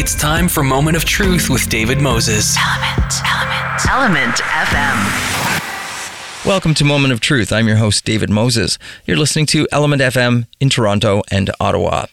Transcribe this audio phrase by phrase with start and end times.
[0.00, 2.56] It's time for Moment of Truth with David Moses.
[2.56, 6.46] Element, Element, Element FM.
[6.46, 7.52] Welcome to Moment of Truth.
[7.52, 8.78] I'm your host, David Moses.
[9.06, 12.06] You're listening to Element FM in Toronto and Ottawa.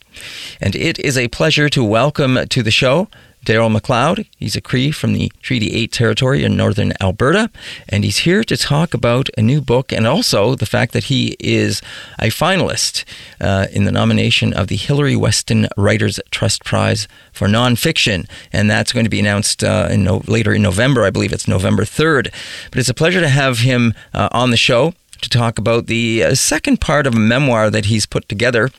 [0.60, 3.08] And it is a pleasure to welcome to the show
[3.46, 4.28] Darrel McLeod.
[4.38, 7.50] He's a Cree from the Treaty 8 territory in northern Alberta,
[7.88, 11.38] and he's here to talk about a new book and also the fact that he
[11.40, 11.82] is
[12.20, 13.06] a finalist
[13.40, 18.92] uh, in the nomination of the Hilary Weston Writers Trust Prize for Nonfiction, and that's
[18.92, 21.06] going to be announced uh, in no- later in November.
[21.06, 22.34] I believe it's November 3rd.
[22.72, 26.24] But it's a pleasure to have him uh, on the show to talk about the
[26.24, 28.72] uh, second part of a memoir that he's put together.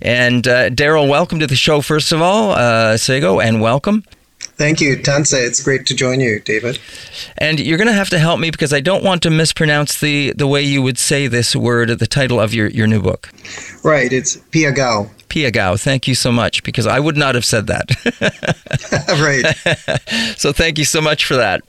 [0.00, 4.04] And uh, Darrel, welcome to the show, first of all, uh, Sego, and welcome.
[4.56, 5.44] Thank you, Tansi.
[5.44, 6.78] It's great to join you, David.
[7.38, 10.32] And you're going to have to help me because I don't want to mispronounce the,
[10.36, 13.30] the way you would say this word, the title of your, your new book.
[13.82, 15.10] Right, it's Pia Peyakow.
[15.34, 15.82] Peyakow.
[15.82, 17.90] Thank you so much because I would not have said that.
[19.18, 20.38] right.
[20.38, 21.62] so thank you so much for that.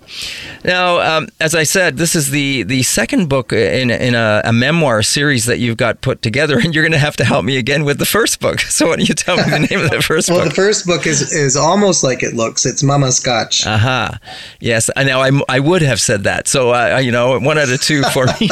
[0.64, 4.54] Now, um, as I said, this is the the second book in in a, a,
[4.54, 7.58] memoir series that you've got put together, and you're going to have to help me
[7.58, 8.60] again with the first book.
[8.76, 10.46] So why don't you tell me the name of the first well, book?
[10.46, 12.66] Well, the first book is is almost like it looks.
[12.66, 13.66] It's Mamaskatch.
[13.66, 14.10] Aha.
[14.12, 14.32] Uh-huh.
[14.60, 14.90] Yes.
[14.98, 16.50] Now I I would have said that.
[16.50, 18.50] So uh, you know, one out of two for me.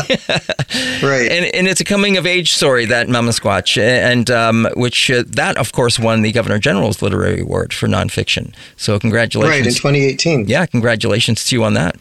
[1.03, 1.29] right.
[1.29, 5.71] And and it's a coming of age story that Mamaskatch, and um, which that of
[5.71, 8.53] course won the Governor General's Literary Award for nonfiction.
[8.77, 9.83] So congratulations.
[9.83, 10.47] Right in 2018.
[10.47, 11.97] Yeah, congratulations to you on that.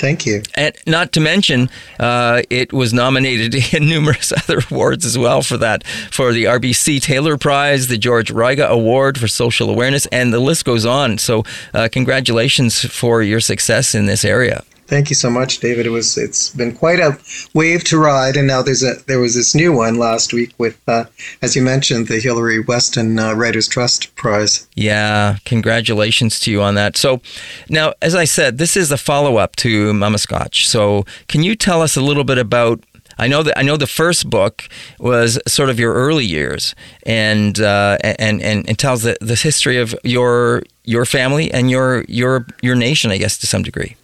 [0.00, 0.42] Thank you.
[0.54, 5.58] And not to mention, uh, it was nominated in numerous other awards as well for
[5.58, 10.40] that, for the RBC Taylor Prize, the George Ryga Award for Social Awareness, and the
[10.40, 11.18] list goes on.
[11.18, 14.64] So, uh, congratulations for your success in this area.
[14.90, 15.86] Thank you so much, David.
[15.86, 17.16] It was it's been quite a
[17.54, 20.80] wave to ride, and now there's a there was this new one last week with,
[20.88, 21.04] uh,
[21.40, 24.66] as you mentioned, the Hilary Weston uh, Writers Trust Prize.
[24.74, 26.96] Yeah, congratulations to you on that.
[26.96, 27.20] So,
[27.68, 30.66] now as I said, this is a follow up to Mamaskatch.
[30.66, 32.82] So, can you tell us a little bit about
[33.16, 37.60] I know that I know the first book was sort of your early years, and
[37.60, 42.44] uh, and, and and tells the, the history of your your family and your your
[42.60, 43.94] your nation, I guess, to some degree.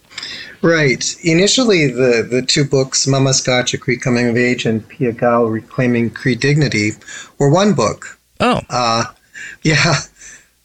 [0.61, 1.15] Right.
[1.23, 6.35] Initially, the, the two books, Mamaskatch, A Cree Coming of Age, and Peyakow, Reclaiming Cree
[6.35, 6.91] Dignity,
[7.37, 8.19] were one book.
[8.39, 8.61] Oh.
[8.69, 9.05] Uh,
[9.63, 9.95] yeah.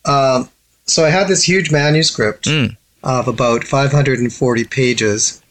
[0.05, 0.49] Um,
[0.87, 2.77] so I had this huge manuscript mm.
[3.03, 5.43] of about 540 pages.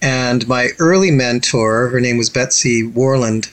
[0.00, 3.50] And my early mentor, her name was Betsy Warland,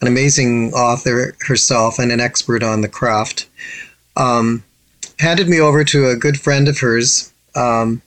[0.00, 3.48] an amazing author herself and an expert on the craft,
[4.16, 4.64] um,
[5.18, 7.32] handed me over to a good friend of hers.
[7.54, 8.02] Um,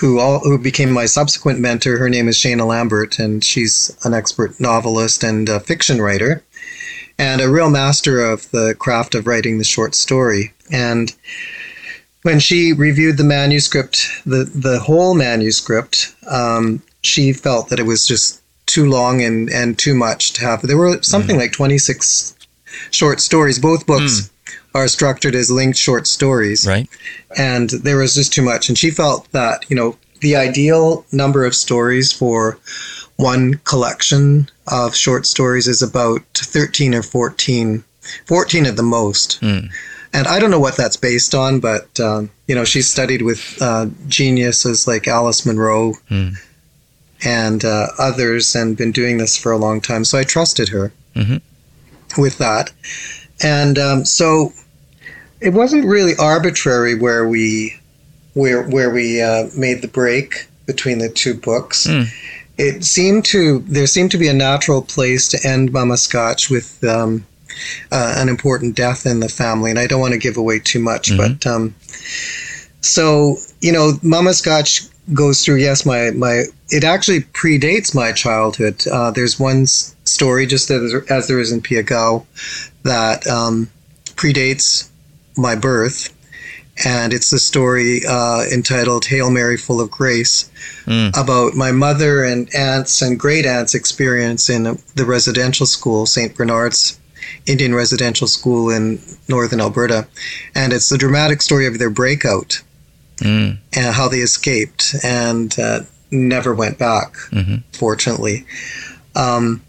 [0.00, 1.98] who all who became my subsequent mentor.
[1.98, 6.42] Her name is Shaena Lambert, and she's an expert novelist and fiction writer,
[7.18, 10.52] and a real master of the craft of writing the short story.
[10.70, 11.14] And
[12.22, 18.06] when she reviewed the manuscript, the the whole manuscript, um, she felt that it was
[18.06, 20.62] just too long and and too much to have.
[20.62, 21.40] There were something mm.
[21.40, 22.34] like twenty six
[22.90, 23.58] short stories.
[23.58, 24.22] Both books.
[24.22, 24.30] Mm
[24.78, 26.66] are structured as linked short stories.
[26.66, 26.88] Right.
[27.36, 28.68] And there was just too much.
[28.68, 32.58] And she felt that, you know, the ideal number of stories for
[33.16, 37.84] one collection of short stories is about 13 or 14,
[38.26, 39.40] 14 at the most.
[39.40, 39.68] Mm.
[40.12, 43.58] And I don't know what that's based on, but, um, you know, she studied with
[43.60, 46.34] uh, geniuses like Alice Munro mm.
[47.24, 50.04] and uh, others and been doing this for a long time.
[50.04, 52.20] So I trusted her mm-hmm.
[52.20, 52.72] with that.
[53.42, 54.52] And um, so
[55.40, 57.76] it wasn't really arbitrary where we
[58.34, 61.86] where where we uh, made the break between the two books.
[61.86, 62.06] Mm.
[62.58, 67.26] It seemed to there seemed to be a natural place to end Mamaskatch with um,
[67.92, 70.80] uh, an important death in the family, and I don't want to give away too
[70.80, 71.34] much, mm-hmm.
[71.34, 71.74] but um,
[72.80, 75.56] so you know, Mamaskatch goes through.
[75.56, 78.86] Yes, my my it actually predates my childhood.
[78.86, 82.24] Uh, there's one story, just as, as there is in Peyakow,
[82.82, 83.70] that um,
[84.16, 84.87] predates
[85.38, 86.14] my birth.
[86.84, 90.48] And it's the story uh, entitled Hail Mary, Full of Grace,
[90.84, 91.08] mm.
[91.20, 96.36] about my mother and aunts and great aunts' experience in the residential school, St.
[96.36, 96.98] Bernard's
[97.46, 100.06] Indian Residential School in northern Alberta.
[100.54, 102.62] And it's the dramatic story of their breakout
[103.16, 103.58] mm.
[103.74, 105.80] and how they escaped and uh,
[106.10, 107.56] never went back, mm-hmm.
[107.72, 108.46] fortunately.
[109.14, 109.62] Um,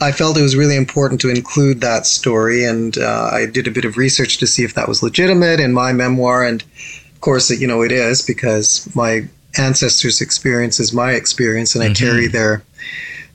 [0.00, 3.70] I felt it was really important to include that story, and uh, I did a
[3.70, 6.44] bit of research to see if that was legitimate in my memoir.
[6.44, 9.28] And of course, you know, it is because my
[9.58, 12.04] ancestors' experience is my experience, and mm-hmm.
[12.04, 12.62] I carry their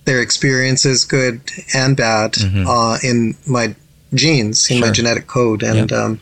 [0.06, 1.42] their experiences, good
[1.74, 2.68] and bad, mm-hmm.
[2.68, 3.75] uh, in my
[4.13, 4.88] genes, in sure.
[4.88, 5.92] my genetic code, and.
[5.92, 6.19] Um,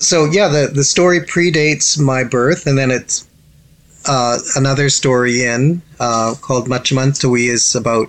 [0.00, 3.26] so yeah, the the story predates my birth, and then it's
[4.06, 8.08] uh, another story in uh, called Machimantawi is about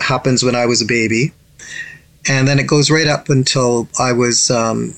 [0.00, 1.32] happens when I was a baby,
[2.28, 4.94] and then it goes right up until I was um,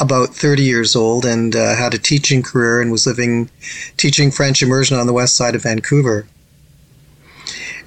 [0.00, 3.48] about 30 years old and uh, had a teaching career and was living
[3.96, 6.26] teaching French immersion on the west side of Vancouver.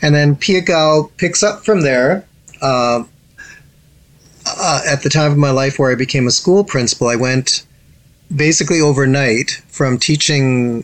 [0.02, 2.26] And then Peyakow picks up from there.
[2.62, 3.04] Uh,
[4.46, 7.66] uh, at the time of my life where I became a school principal, I went
[8.36, 10.84] basically overnight from teaching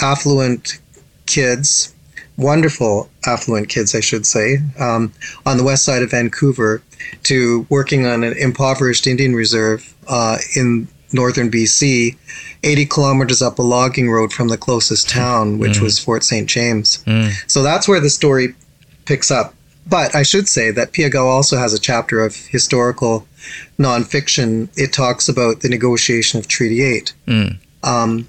[0.00, 0.78] affluent
[1.26, 1.93] kids,
[2.36, 5.12] wonderful affluent kids, I should say, um,
[5.46, 6.82] on the west side of Vancouver
[7.24, 12.16] to working on an impoverished Indian reserve uh, in northern BC,
[12.64, 15.82] 80 kilometers up a logging road from the closest town, which mm.
[15.82, 16.48] was Fort St.
[16.48, 17.02] James.
[17.06, 17.32] Mm.
[17.46, 18.54] So that's where the story
[19.04, 19.54] picks up.
[19.86, 23.26] But I should say that Peyakow also has a chapter of historical
[23.78, 24.68] nonfiction.
[24.76, 27.12] It talks about the negotiation of Treaty 8.
[27.26, 27.58] Mm.
[27.82, 28.28] Um,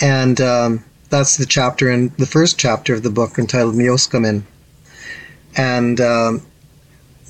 [0.00, 0.84] and um,
[1.16, 4.42] that's the chapter in the first chapter of the book entitled Mioscamin.
[5.56, 6.42] And um,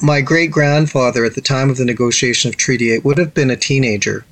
[0.03, 3.51] my great grandfather at the time of the negotiation of Treaty 8 would have been
[3.51, 4.25] a teenager.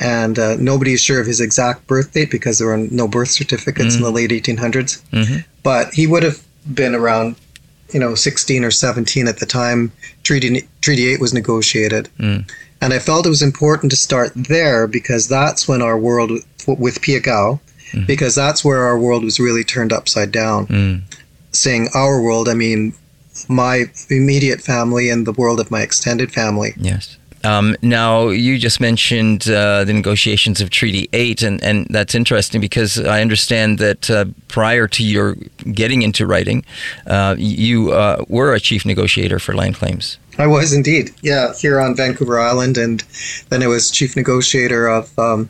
[0.00, 3.30] And uh, nobody is sure of his exact birth date because there were no birth
[3.30, 4.04] certificates mm-hmm.
[4.04, 5.02] in the late 1800s.
[5.10, 5.40] Mm-hmm.
[5.62, 6.42] But he would have
[6.74, 7.36] been around,
[7.92, 9.92] you know, 16 or 17 at the time
[10.24, 12.08] Treaty, Treaty 8 was negotiated.
[12.18, 12.50] Mm.
[12.80, 16.30] And I felt it was important to start there because that's when our world,
[16.66, 17.60] with Peyakow,
[17.92, 18.06] mm-hmm.
[18.06, 20.66] because that's where our world was really turned upside down.
[20.66, 21.02] Mm.
[21.52, 22.94] Saying our world, I mean
[23.48, 26.74] my immediate family and the world of my extended family.
[26.76, 27.16] Yes.
[27.42, 32.60] Um, now, you just mentioned uh, the negotiations of Treaty 8, and, and that's interesting
[32.60, 35.36] because I understand that uh, prior to your
[35.72, 36.64] getting into writing,
[37.06, 40.18] uh, you uh, were a chief negotiator for land claims.
[40.40, 43.04] I was indeed, yeah, here on Vancouver Island, and
[43.50, 45.48] then I was chief negotiator of um,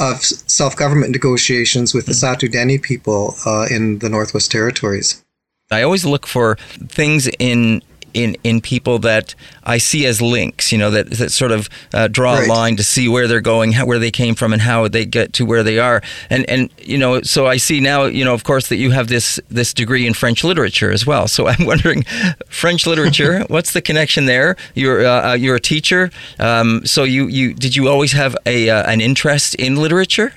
[0.00, 2.12] of self government negotiations with the.
[2.12, 5.22] Sahtu Dene people uh, in the Northwest Territories.
[5.70, 6.56] I always look for
[6.88, 7.82] things in
[8.14, 9.34] in in people that
[9.64, 12.48] I see as links, you know, that, that sort of uh, draw right.
[12.48, 15.04] a line to see where they're going, how, where they came from, and how they
[15.04, 16.02] get to where they are.
[16.30, 19.08] And and you know, so I see now, you know, of course, that you have
[19.08, 21.28] this this degree in French literature as well.
[21.28, 22.04] So I'm wondering,
[22.48, 24.56] French literature, what's the connection there?
[24.74, 28.70] You're uh, uh, you're a teacher, um, so you you did you always have a
[28.70, 30.32] uh, an interest in literature?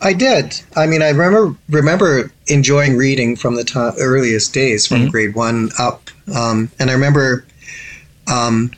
[0.00, 0.60] I did.
[0.76, 5.10] I mean, I remember remember enjoying reading from the earliest days, from mm-hmm.
[5.10, 7.44] grade one up, um, and I remember
[8.30, 8.70] um,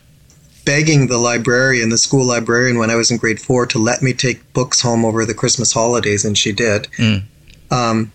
[0.64, 4.12] begging the librarian, the school librarian, when I was in grade four, to let me
[4.12, 6.84] take books home over the Christmas holidays, and she did.
[6.98, 7.22] Mm.
[7.70, 8.12] Um,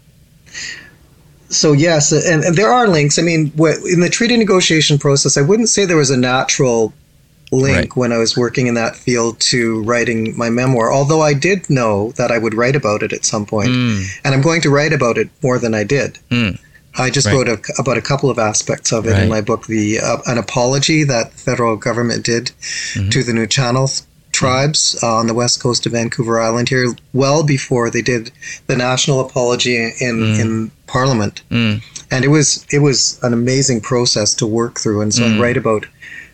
[1.50, 3.20] so yes, and, and, there are links.
[3.20, 6.94] I mean, in the treaty negotiation process, I wouldn't say there was a natural
[7.54, 7.96] link right.
[7.96, 12.12] when I was working in that field to writing my memoir, although I did know
[12.14, 13.70] that I would write about it at some point.
[13.70, 14.06] Mm.
[14.24, 16.20] And I'm going to write about it more than I did.
[16.30, 16.60] Mm.
[16.96, 17.34] I just right.
[17.34, 19.24] wrote a, about a couple of aspects of it right.
[19.24, 22.52] in my book, the uh, an apology that the federal government did
[22.94, 23.10] mm-hmm.
[23.10, 27.90] to the Nuu-chah-nulth tribes uh, on the west coast of Vancouver Island here, well before
[27.90, 28.32] they did
[28.68, 30.40] the national apology in mm.
[30.40, 31.42] in Parliament.
[31.50, 31.82] Mm.
[32.12, 35.40] And it was it was an amazing process to work through, and so I mm.
[35.40, 35.86] write about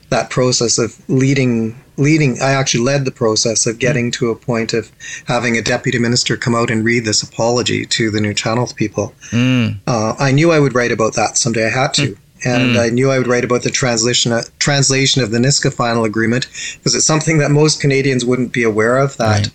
[0.09, 4.73] that process of leading leading i actually led the process of getting to a point
[4.73, 4.92] of
[5.25, 9.78] having a deputy minister come out and read this apology to the Nuu-chah-nulths people mm.
[9.87, 12.18] uh, i knew i would write about that someday i had to mm.
[12.45, 12.80] and mm.
[12.80, 16.47] i knew i would write about the translation uh, translation of the nisga'a final agreement
[16.78, 19.49] because it's something that most canadians wouldn't be aware of that right.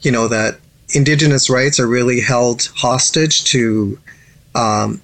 [0.00, 0.58] you know that
[0.94, 3.98] indigenous rights are really held hostage to
[4.54, 5.02] um,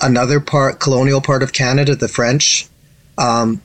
[0.00, 2.66] another part colonial part of canada the french
[3.18, 3.60] um,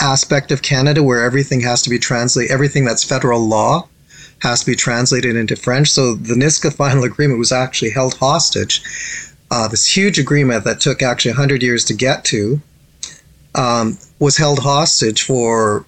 [0.00, 3.88] aspect of Canada where everything has to be translated, everything that's federal law
[4.40, 5.90] has to be translated into French.
[5.90, 8.82] So the Nisga'a Final Agreement was actually held hostage.
[9.50, 12.60] Uh, this huge agreement that took actually 100 years to get to
[13.54, 15.84] um, was held hostage for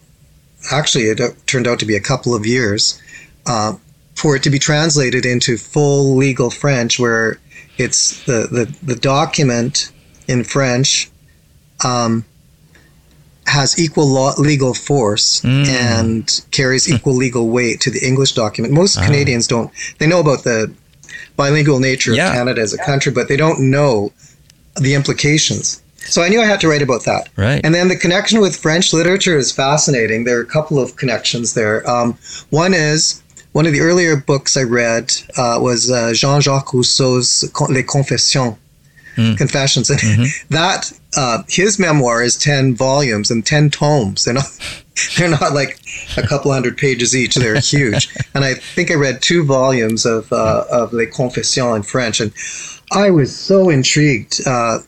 [0.71, 3.01] actually, it turned out to be a couple of years
[3.47, 3.75] uh,
[4.15, 7.39] for it to be translated into full legal French, where
[7.77, 9.91] it's the, the, the document
[10.29, 11.11] in French.
[11.85, 12.25] Um,
[13.47, 15.67] has equal law, legal force mm.
[15.67, 18.73] and carries equal legal weight to the English document.
[18.73, 19.71] Most uh Canadians don't.
[19.99, 20.73] They know about the
[21.37, 22.29] bilingual nature yeah.
[22.29, 24.13] of Canada as a country, but they don't know
[24.81, 25.83] the implications.
[25.97, 27.31] So I knew I had to write about that.
[27.37, 27.65] Right.
[27.65, 30.25] And then the connection with French literature is fascinating.
[30.25, 31.89] There are a couple of connections there.
[31.89, 32.19] Um,
[32.51, 33.23] one is
[33.53, 38.57] one of the earlier books I read uh, was uh, Jean-Jacques Rousseau's Les Confessions
[39.17, 39.37] mm.
[39.37, 40.55] Confessions, and mm-hmm.
[40.55, 44.41] that uh, his memoir is ten volumes and ten tomes, you know.
[45.17, 45.81] they're not like
[46.17, 47.35] a couple hundred pages each.
[47.35, 48.09] They're huge.
[48.35, 52.33] and I think I read two volumes of uh, of Les Confessions in French, and
[52.93, 54.79] I was so intrigued uh,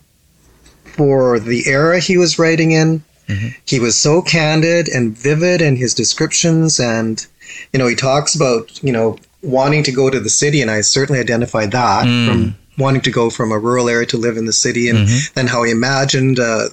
[0.84, 3.02] for the era he was writing in.
[3.28, 3.48] Mm-hmm.
[3.66, 7.24] He was so candid and vivid in his descriptions, and
[7.72, 10.80] you know, he talks about you know wanting to go to the city, and I
[10.80, 12.28] certainly identified that mm.
[12.28, 15.32] from wanting to go from a rural area to live in the city, and mm-hmm.
[15.34, 16.68] then how he imagined uh,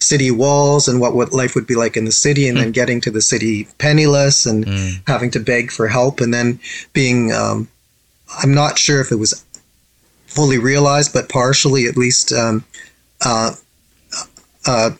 [0.00, 2.62] city walls and what, what life would be like in the city, and mm.
[2.62, 5.00] then getting to the city penniless and mm.
[5.06, 6.60] having to beg for help, and then
[6.92, 7.68] being um,
[8.42, 9.44] I'm not sure if it was
[10.26, 12.64] fully realized, but partially at least um,
[13.24, 13.52] uh,
[14.66, 14.90] uh,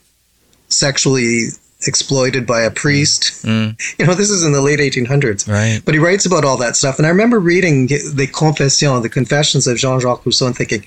[0.67, 1.47] sexually
[1.87, 3.45] exploited by a priest.
[3.45, 3.79] Mm.
[3.97, 5.47] You know, this is in the late 1800s.
[5.47, 5.81] Right.
[5.83, 6.97] But he writes about all that stuff.
[6.97, 10.83] And I remember reading the Confessions, the Confessions of Jean Jacques Rousseau, and thinking,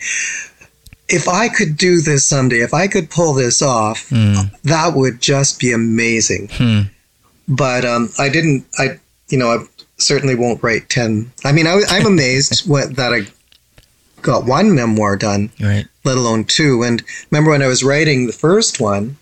[1.09, 4.51] if I could do this someday, if I could pull this off, mm.
[4.63, 6.49] that would just be amazing.
[6.53, 6.81] Hmm.
[7.49, 9.65] But um, I didn't, I, you know, I
[9.99, 11.31] certainly won't write 10.
[11.45, 13.27] I mean, I, am amazed what, that I
[14.23, 15.87] got one memoir done, right.
[16.05, 16.83] let alone two.
[16.83, 19.17] And remember when I was writing the first one,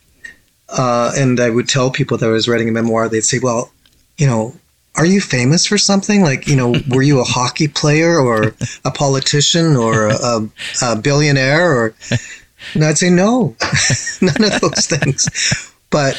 [0.73, 3.73] uh, and I would tell people that I was writing a memoir, they'd say, well,
[4.17, 4.55] you know,
[4.97, 6.23] are you famous for something?
[6.23, 10.49] Like, you know, were you a hockey player or a politician or a,
[10.83, 11.73] a billionaire?
[11.73, 11.95] Or,
[12.75, 13.57] and I'd say, no,
[14.21, 15.73] none of those things.
[15.91, 16.17] But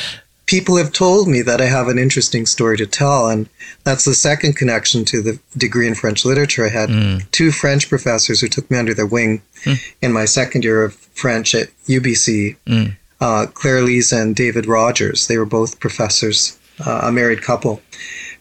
[0.47, 3.29] people have told me that I have an interesting story to tell.
[3.29, 3.47] And
[3.83, 6.65] that's the second connection to the degree in French literature.
[6.65, 7.31] I had mm.
[7.31, 9.79] two French professors who took me under their wing mm.
[10.01, 12.57] in my second year of French at UBC.
[12.65, 15.27] Mm uh, Claire Lees and David Rogers.
[15.27, 17.81] They were both professors, uh, a married couple,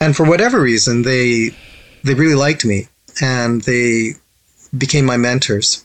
[0.01, 1.51] and for whatever reason, they
[2.03, 2.89] they really liked me
[3.21, 4.15] and they
[4.77, 5.85] became my mentors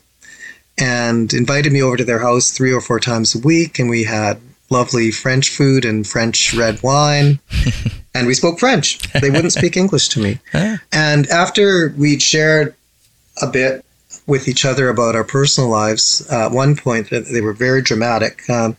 [0.78, 4.04] and invited me over to their house three or four times a week, and we
[4.04, 7.38] had lovely French food and French red wine.
[8.14, 8.98] and we spoke French.
[9.12, 10.38] They wouldn't speak English to me.
[10.92, 12.74] And after we'd shared
[13.40, 13.84] a bit
[14.26, 16.26] with each other about our personal lives.
[16.30, 18.48] Uh, at one point, they were very dramatic.
[18.50, 18.76] Um,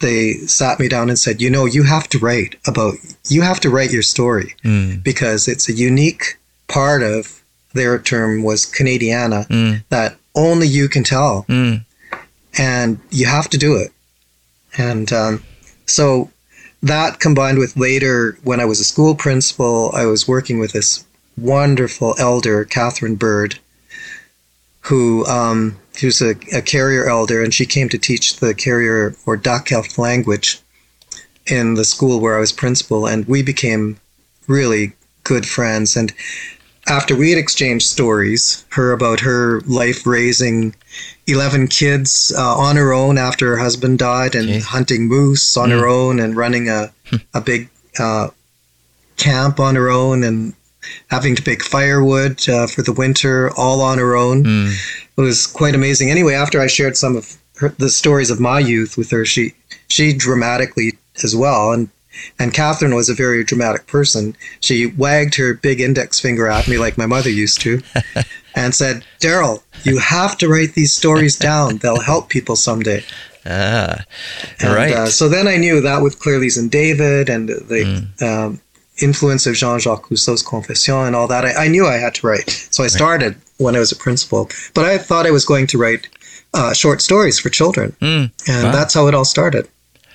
[0.00, 2.94] they sat me down and said, "You know, you have to write about
[3.28, 5.02] you have to write your story mm.
[5.02, 6.38] because it's a unique
[6.68, 9.82] part of their term was Canadiana mm.
[9.88, 11.84] that only you can tell, mm.
[12.58, 13.92] and you have to do it."
[14.76, 15.42] And um,
[15.86, 16.30] so
[16.82, 21.04] that combined with later when I was a school principal, I was working with this
[21.36, 23.58] wonderful elder, Catherine Bird,
[24.84, 29.36] who um, who's a, a, carrier elder, and she came to teach the carrier or
[29.36, 30.60] Dakelh language
[31.46, 33.98] in the school where I was principal, and we became
[34.46, 35.96] really good friends.
[35.96, 36.12] And
[36.86, 40.74] after we had exchanged stories, her about her life raising
[41.26, 45.78] 11 kids uh, on her own after her husband died, and hunting moose on mm.
[45.78, 47.16] her own, and running a, hmm.
[47.32, 48.28] a big uh,
[49.16, 50.52] camp on her own, and
[51.08, 54.44] having to pick firewood uh, for the winter all on her own.
[54.44, 55.02] Mm.
[55.16, 56.10] It was quite amazing.
[56.10, 59.54] Anyway, after I shared some of her, the stories of my youth with her, she
[59.88, 61.88] she dramatically as well, and
[62.38, 64.36] and Catherine was a very dramatic person.
[64.60, 67.82] She wagged her big index finger at me like my mother used to,
[68.54, 71.78] and said, "Darrel, you have to write these stories down.
[71.78, 73.04] They'll help people someday."
[73.46, 73.98] Ah,
[74.60, 74.92] and, right.
[74.92, 78.22] Uh, so then I knew that with Claire Lees and David and the mm.
[78.22, 78.60] um,
[79.00, 82.50] influence of Jean-Jacques Rousseau's Confession and all that, I, I, knew I had to write.
[82.70, 85.78] So I started when I was a principal, but I thought I was going to
[85.78, 86.08] write
[86.54, 88.72] uh, short stories for children, mm, and wow.
[88.72, 89.68] that's how it all started.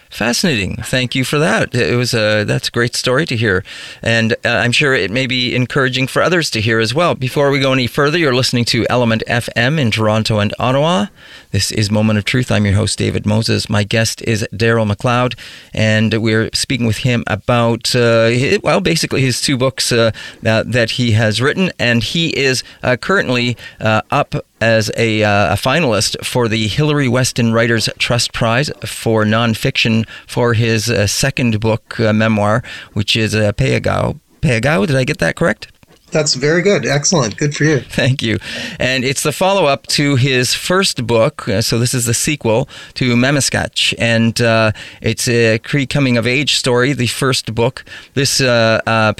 [0.09, 0.75] Fascinating.
[0.77, 1.75] Thank you for that.
[1.75, 3.63] It was a that's a great story to hear,
[4.01, 7.13] and uh, I'm sure it may be encouraging for others to hear as well.
[7.13, 11.05] Before we go any further, you're listening to Element FM in Toronto and Ottawa.
[11.51, 12.51] This is Moment of Truth.
[12.51, 13.69] I'm your host David Moses.
[13.69, 15.37] My guest is Darrel McLeod,
[15.75, 18.31] and we're speaking with him about uh,
[18.63, 20.11] well, basically his two books uh,
[20.41, 25.55] that he has written, and he is uh, currently uh, up as a, uh, a,
[25.55, 31.99] finalist for the Hilary Weston Writers Trust Prize for nonfiction for his uh, second book
[31.99, 32.63] uh, memoir,
[32.93, 34.19] which is uh, Peyakow.
[34.41, 35.71] Peyakow, did I get that correct?
[36.11, 36.85] That's very good.
[36.85, 37.37] Excellent.
[37.37, 37.79] Good for you.
[37.89, 38.37] Thank you.
[38.79, 41.47] And it's the follow up to his first book.
[41.47, 43.93] Uh, so this is the sequel to Mamaskatch.
[43.97, 47.85] And uh, it's a Cree coming of age story, the first book.
[48.13, 49.13] This uh, uh,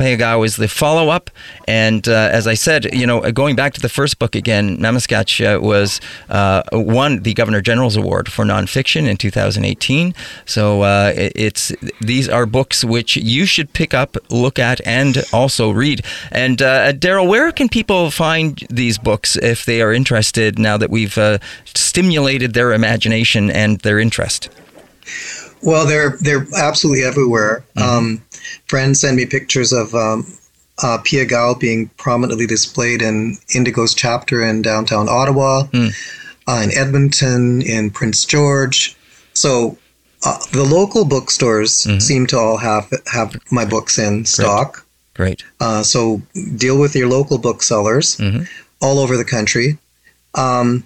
[0.44, 1.30] is the follow up.
[1.68, 5.56] And uh, as I said, you know, going back to the first book again, Mamaskatch
[5.56, 10.14] uh, was uh, won the Governor General's Award for nonfiction in 2018.
[10.46, 10.84] So
[11.16, 16.04] it's these are books which you should pick up, look at, and also read.
[16.32, 20.90] And uh, Darrel, where can people find these books if they are interested now that
[20.90, 21.38] we've uh,
[21.74, 24.50] stimulated their imagination and their interest?
[25.62, 27.64] Well, they're they're absolutely everywhere.
[27.76, 28.22] Um,
[28.68, 30.26] friends send me pictures of um,
[30.82, 35.94] uh, Peyakow being prominently displayed in Indigo's chapter in downtown Ottawa, Mm.
[36.48, 38.96] uh, in Edmonton, in Prince George.
[39.34, 39.78] So
[40.26, 42.02] uh, the local bookstores Mhm.
[42.02, 44.86] seem to all have have my books in stock.
[45.20, 45.44] Great.
[45.60, 46.22] Uh, so
[46.56, 48.48] deal with your local booksellers Mhm.
[48.80, 49.78] all over the country.
[50.34, 50.86] Um,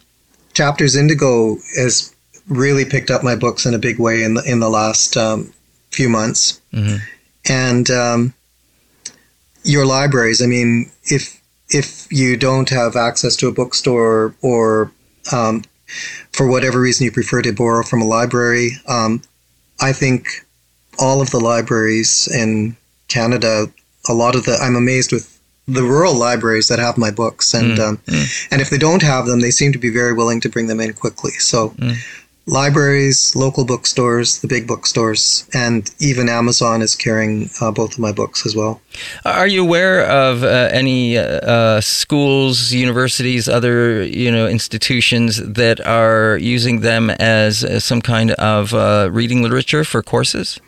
[0.55, 2.11] Chapters Indigo has
[2.47, 5.53] really picked up my books in a big way in the in the last um,
[5.91, 7.01] few months, Mhm.
[7.45, 8.33] and um,
[9.63, 10.41] your libraries.
[10.41, 14.91] I mean, if if you don't have access to a bookstore or
[15.31, 15.63] um,
[16.31, 19.21] for whatever reason you prefer to borrow from a library, um,
[19.79, 20.27] I think
[20.97, 22.75] all of the libraries in
[23.09, 23.69] Canada,
[24.07, 25.29] a lot of the, I'm amazed with
[25.67, 28.47] the rural libraries that have my books, and Mm, um, mm.
[28.51, 30.79] and if they don't have them, they seem to be very willing to bring them
[30.79, 31.31] in quickly.
[31.31, 31.69] So.
[31.77, 31.95] Mm.
[32.45, 38.11] Libraries, local bookstores, the big bookstores, and even Amazon is carrying uh, both of my
[38.11, 38.81] books as well.
[39.23, 45.79] Are you aware of uh, any uh, uh, schools, universities, other you know institutions that
[45.87, 50.59] are using them as uh, some kind of uh, reading literature for courses?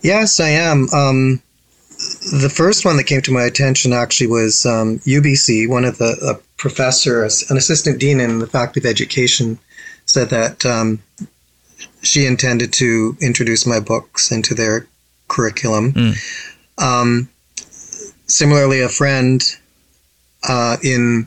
[0.00, 0.88] Yes, I am.
[0.94, 1.42] Um,
[2.30, 5.68] the first one that came to my attention actually was um, UBC.
[5.68, 9.58] One of the a professor, an assistant dean in the Faculty of Education,
[10.06, 11.02] said that um,
[12.02, 14.86] she intended to introduce my books into their
[15.28, 15.92] curriculum.
[15.92, 16.52] Mm.
[16.78, 17.28] Um,
[18.26, 19.42] similarly, a friend
[20.48, 21.26] uh, in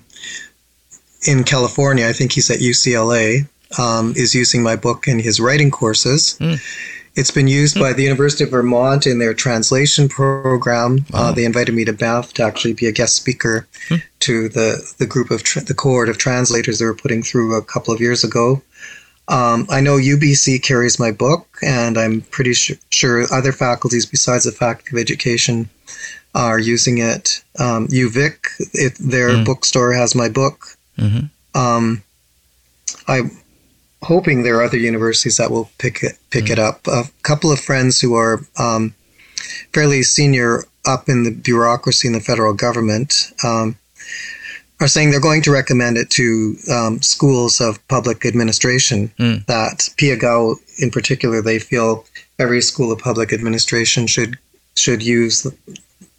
[1.27, 3.47] in California, I think he's at UCLA,
[3.79, 6.37] um, is using my book in his writing courses.
[6.39, 6.59] Mm.
[7.15, 11.05] It's been used by the University of Vermont in their translation program.
[11.11, 11.29] Wow.
[11.29, 13.95] Uh, they invited me to Banff to actually be a guest speaker Hmm.
[14.21, 17.61] to the, the group of tra- the cohort of translators they were putting through a
[17.61, 18.61] couple of years ago.
[19.27, 24.43] Um, I know UBC carries my book, and I'm pretty su- sure other faculties besides
[24.43, 25.69] the Faculty of Education
[26.35, 27.43] are using it.
[27.57, 28.35] Um, UVic,
[28.73, 29.45] it, their Mm.
[29.45, 30.77] bookstore has my book.
[30.99, 31.19] hmm
[31.55, 32.03] Um,
[33.07, 33.31] I'm
[34.05, 36.87] hoping there are other universities that will pick it pick it up.
[36.87, 38.93] A couple of friends who are um,
[39.73, 43.75] fairly senior up in the bureaucracy in the federal government um,
[44.79, 49.09] are saying they're going to recommend it to um, schools of public administration.
[49.17, 49.45] Mm.
[49.47, 52.05] That Peyakow, in particular, they feel
[52.37, 54.37] every school of public administration should
[54.75, 55.47] should use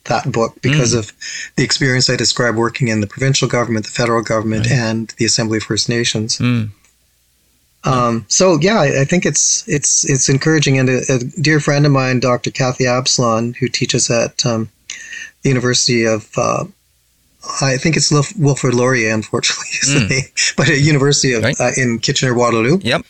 [0.04, 1.12] that book because of
[1.56, 4.78] the experience I described working in the provincial government, the federal government, Right.
[4.78, 6.38] and the Assembly of First Nations.
[6.38, 6.70] Mm.
[7.86, 10.78] Um, so yeah, I, I think it's it's it's encouraging.
[10.78, 12.50] And a, a dear friend of mine, Dr.
[12.50, 14.68] Kathy Absolon, who teaches at um,
[15.42, 16.64] the University of, uh,
[17.62, 20.10] I think it's Wilfrid Laurier, unfortunately, is the Mm.
[20.10, 20.24] name,
[20.56, 21.60] but at University of Right.
[21.60, 23.02] uh, in Kitchener Waterloo, Yep.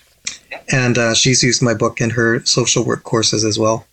[0.70, 3.86] and uh, she's used my book in her social work courses as well.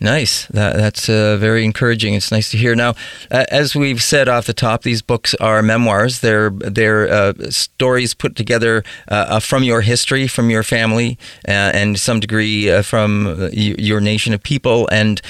[0.00, 0.46] Nice.
[0.46, 2.14] That, that's uh, very encouraging.
[2.14, 2.74] It's nice to hear.
[2.74, 2.94] Now,
[3.30, 6.20] uh, as we've said off the top, these books are memoirs.
[6.20, 11.72] They're they're uh, stories put together uh, uh, from your history, from your family, uh,
[11.74, 14.88] and some degree from your nation of people.
[14.90, 15.20] And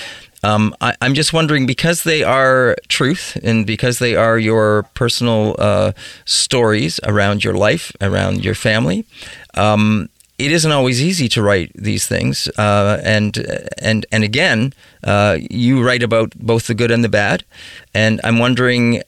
[0.42, 5.94] um, I, I'm just wondering, because they are truth and because they are your personal
[6.24, 9.04] stories around your life, around your family.
[9.54, 13.38] Um, it isn't always easy to write these things, uh, and
[13.78, 14.72] and and again,
[15.04, 17.44] uh, you write about both the good and the bad,
[17.94, 19.02] and I'm wondering,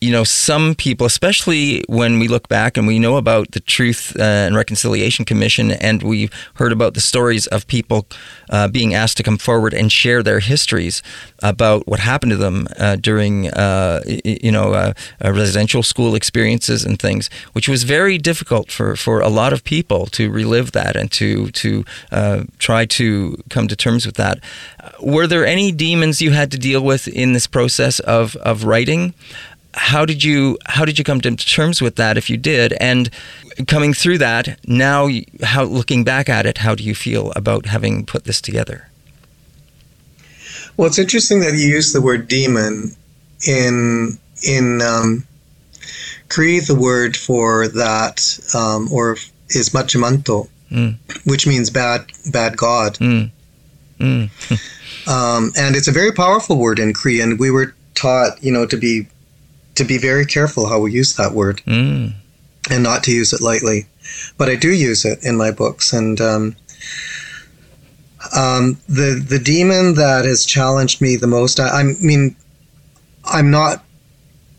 [0.00, 4.16] you know, some people, especially when we look back and we know about the Truth
[4.18, 8.06] uh, and Reconciliation Commission, and we've heard about the stories of people
[8.48, 11.02] uh, being asked to come forward and share their histories
[11.42, 16.82] about what happened to them uh, during, uh, you know, uh, uh, residential school experiences
[16.82, 20.96] and things, which was very difficult for, for a lot of people to relive that
[20.96, 21.84] and to to
[22.58, 24.38] try to come to terms with that.
[25.00, 29.12] Were there any demons you had to deal with in this process of, of writing?
[29.74, 33.10] How did you how did you come to terms with that if you did and
[33.68, 35.08] coming through that now
[35.42, 38.88] how looking back at it how do you feel about having put this together
[40.76, 42.96] Well, it's interesting that you use the word demon
[43.46, 45.26] in in um,
[46.28, 46.60] Cree.
[46.60, 48.16] The word for that
[48.54, 49.16] um, or
[49.50, 50.96] is machimanto, Mm.
[51.24, 52.94] which means bad bad god.
[52.98, 53.30] mm.
[53.98, 54.30] Mm.
[55.08, 57.20] um, and it's a very powerful word in Cree.
[57.20, 59.06] And we were taught, you know, to be
[59.80, 62.12] to be very careful how we use that word Mm.
[62.70, 63.86] and not to use it lightly.
[64.38, 66.56] But I do use it in my books, and um,
[68.36, 71.58] um, the the demon that has challenged me the most.
[71.60, 72.36] I, I mean,
[73.24, 73.84] I'm not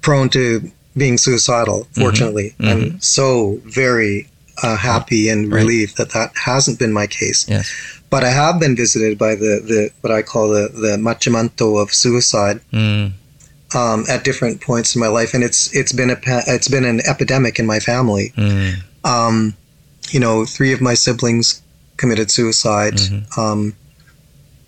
[0.02, 1.88] prone to being suicidal.
[1.94, 4.28] Fortunately, I'm so very
[4.64, 5.62] uh, happy and Right.
[5.62, 7.46] relieved that that hasn't been my case.
[7.48, 7.68] yes
[8.12, 11.94] but I have been visited by the, the what I call the the machimanto of
[11.94, 13.14] suicide Mm.
[13.74, 17.00] Um, at different points in my life, and it's it's been a it's been an
[17.08, 18.34] epidemic in my family.
[18.36, 18.76] Mm.
[19.04, 19.54] Um,
[20.10, 21.62] you know, three of my siblings
[21.98, 22.96] committed suicide.
[22.96, 23.38] Mhm.
[23.38, 23.76] Um,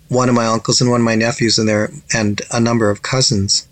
[0.08, 3.02] one of my uncles and one of my nephews in there, and a number of
[3.02, 3.66] cousins.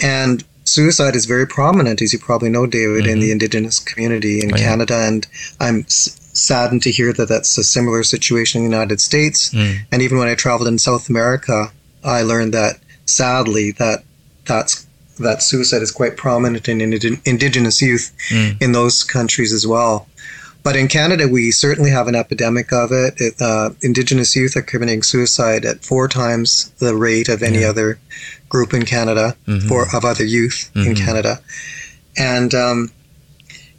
[0.00, 4.52] And suicide is very prominent, as you probably know, David, in the Indigenous community in
[4.54, 4.64] Oh, yeah.
[4.64, 4.94] Canada.
[4.96, 5.26] And
[5.60, 9.50] I'm s- saddened to hear that that's a similar situation in the United States.
[9.50, 9.78] Mm.
[9.92, 11.72] And even when I traveled in South America,
[12.04, 14.04] I learned that sadly that
[14.48, 14.86] that's
[15.20, 18.62] that suicide is quite prominent in indi- indigenous youth Mm.
[18.62, 20.06] in those countries as well.
[20.62, 23.14] But in Canada, we certainly have an epidemic of it.
[23.18, 27.70] it uh, indigenous youth are committing suicide at four times the rate of any Yeah.
[27.70, 27.98] other
[28.48, 29.68] group in Canada, Mhm.
[29.68, 31.04] for of other youth in Mhm.
[31.04, 31.40] Canada.
[32.16, 32.90] And um,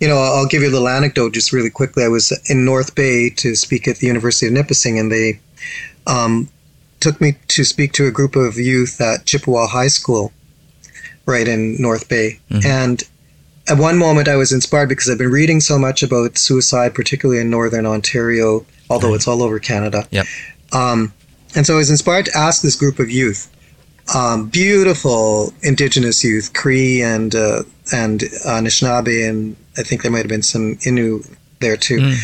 [0.01, 2.03] you know, I'll give you a little anecdote just really quickly.
[2.03, 5.39] I was in North Bay to speak at the University of Nipissing, and they
[6.08, 6.49] um,
[7.01, 10.32] took me to speak to a group of youth at Chippewa High School,
[11.30, 12.39] right in North Bay.
[12.52, 12.65] Mhm.
[12.65, 13.04] And
[13.68, 17.39] at one moment, I was inspired because I've been reading so much about suicide, particularly
[17.39, 19.15] in Northern Ontario, although Right.
[19.15, 20.08] it's all over Canada.
[20.12, 20.26] Yep.
[20.74, 21.13] Um,
[21.56, 23.48] and so I was inspired to ask this group of youth,
[24.13, 30.28] um, beautiful Indigenous youth, Cree and uh, and Anishinaabe, and I think there might have
[30.28, 31.26] been some Innu
[31.60, 32.00] there too.
[32.00, 32.18] Mm.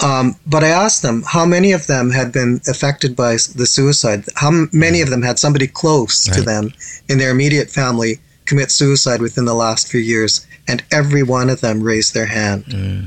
[0.00, 4.24] Um, but I asked them how many of them had been affected by the suicide.
[4.36, 6.72] How many of them had somebody close to them
[7.08, 11.60] in their immediate family commit suicide within the last few years, and every one of
[11.60, 12.64] them raised their hand.
[12.66, 13.06] Mm.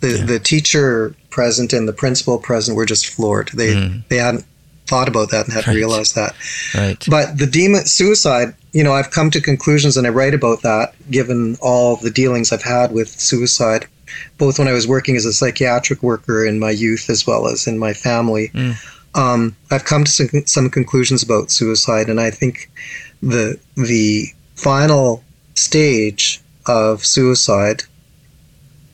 [0.00, 0.24] The Yeah.
[0.32, 3.50] the teacher present and the principal present were just floored.
[3.54, 4.02] They Mm.
[4.08, 4.44] they hadn't
[4.86, 5.76] thought about that and hadn't Right.
[5.84, 6.34] realized that.
[6.74, 7.04] Right.
[7.08, 10.94] But the demon suicide, you know, I've come to conclusions and I write about that
[11.10, 13.86] given all the dealings I've had with suicide,
[14.38, 17.66] both when I was working as a psychiatric worker in my youth as well as
[17.66, 18.50] in my family.
[18.54, 18.76] Mm.
[19.14, 22.70] Um, I've come to some, some conclusions about suicide, and I think
[23.22, 25.22] the the final
[25.54, 27.82] stage of suicide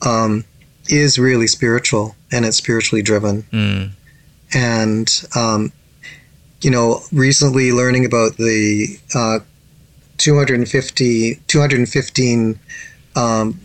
[0.02, 0.44] um,
[0.88, 3.90] is really spiritual and it's spiritually driven Mm.
[4.54, 5.72] and um,
[6.62, 9.38] you know recently learning about the uh,
[10.18, 12.58] 250 215
[13.16, 13.60] um,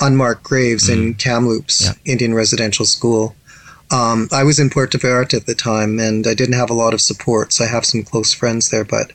[0.00, 1.92] unmarked graves in Kamloops Yeah.
[2.12, 3.34] Indian Residential School.
[3.92, 6.92] Um, I was in Puerto Vallarta at the time, and I didn't have a lot
[6.94, 7.52] of support.
[7.52, 9.12] So I have some close friends there, but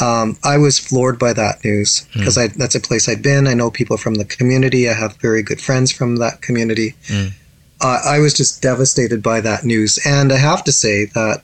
[0.00, 3.46] um, I was floored by that news because I that's a place I'd been.
[3.46, 4.88] I know people from the community.
[4.88, 6.94] I have very good friends from that community.
[7.08, 7.32] Mm.
[7.80, 11.42] Uh, I was just devastated by that news, and I have to say that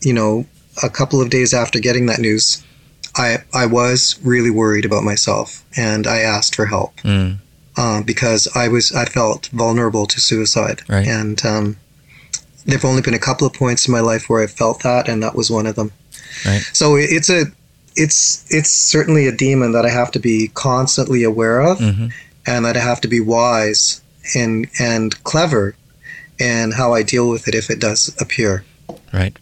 [0.00, 0.46] you know
[0.82, 2.62] a couple of days after getting that news,
[3.16, 7.38] I I was really worried about myself, and I asked for help Mm.
[7.76, 11.06] uh, because I was I felt vulnerable to suicide, Right.
[11.08, 11.76] and um,
[12.64, 15.22] there've only been a couple of points in my life where I felt that, and
[15.22, 15.90] that was one of them.
[16.46, 16.62] Right.
[16.72, 17.46] So it- it's a
[17.98, 22.12] it's it's certainly a demon that I have to be constantly aware of, Mhm.
[22.46, 24.00] and that I have to be wise
[24.34, 25.74] and and clever
[26.38, 28.62] in how I deal with it if it does appear.
[29.12, 29.36] Right.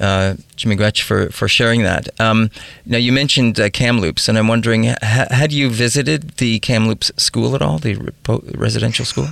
[0.00, 2.08] Uh, Chi-miigwech for, for sharing that.
[2.20, 2.50] Um,
[2.84, 7.54] now, you mentioned uh, Kamloops, and I'm wondering, ha- had you visited the Kamloops school
[7.54, 9.28] at all, the repo- residential school?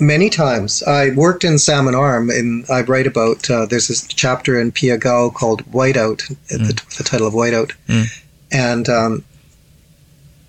[0.00, 0.82] Many times.
[0.82, 3.50] I worked in Salmon Arm, and I write about.
[3.50, 8.06] Uh, there's this chapter in Peyakow called Whiteout, uh, the, the title of Whiteout, Mm.
[8.50, 9.24] and um,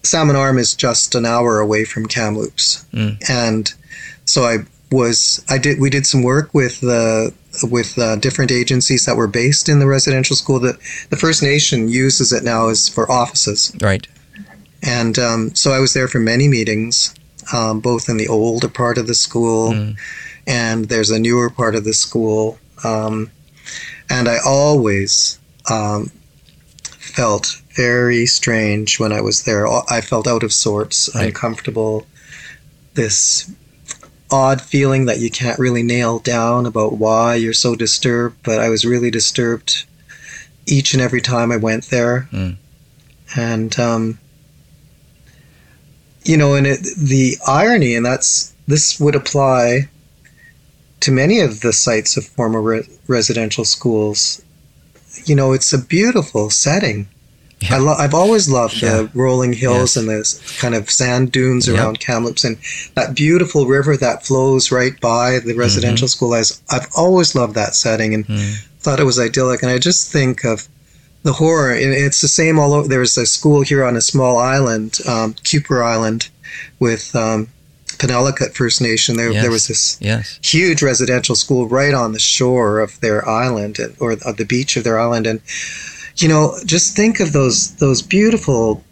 [0.03, 3.17] Salmon Arm is just an hour away from Kamloops, Mm.
[3.29, 3.73] and
[4.25, 4.59] so I
[4.89, 5.43] was.
[5.49, 5.79] I did.
[5.79, 7.33] We did some work with the
[7.69, 10.59] with uh, different agencies that were based in the residential school.
[10.59, 10.77] The
[11.09, 13.73] the First Nation uses it now as for offices.
[13.81, 14.07] Right.
[14.83, 17.13] And um, so I was there for many meetings,
[17.53, 19.95] um, both in the older part of the school Mm.
[20.47, 22.57] and there's a newer part of the school.
[22.83, 23.29] Um,
[24.09, 26.11] and I always um,
[26.83, 29.67] felt very strange when I was there.
[29.67, 31.27] I felt out of sorts, Right.
[31.27, 32.05] uncomfortable,
[32.95, 33.49] this
[34.29, 38.37] odd feeling that you can't really nail down about why you're so disturbed.
[38.43, 39.85] But I was really disturbed
[40.65, 42.27] each and every time I went there.
[42.31, 42.55] Mm.
[43.35, 44.19] And, um,
[46.23, 49.89] you know, and it, the irony, and that's this would apply
[51.01, 54.41] to many of the sites of former re- residential schools.
[55.25, 57.07] You know, it's a beautiful setting.
[57.59, 57.75] Yeah.
[57.75, 58.89] I lo- I've always loved Yeah.
[58.97, 59.97] the rolling hills Yes.
[59.97, 61.75] and the kind of sand dunes Yep.
[61.77, 62.57] around Kamloops and
[62.95, 66.33] that beautiful river that flows right by the residential school.
[66.33, 68.55] I was, I've always loved that setting and Mm.
[68.79, 69.61] thought it was idyllic.
[69.63, 70.67] And I just think of
[71.23, 71.73] the horror.
[71.75, 72.87] It's the same all over.
[72.87, 76.29] There's a school here on a small island, um, Kuper Island,
[76.79, 77.47] with um,
[77.97, 79.41] Penelakut First Nation, there, Yes.
[79.43, 80.39] there was this Yes.
[80.41, 84.83] huge residential school right on the shore of their island or of the beach of
[84.83, 85.27] their island.
[85.27, 85.41] And,
[86.17, 88.83] you know, just think of those, those beautiful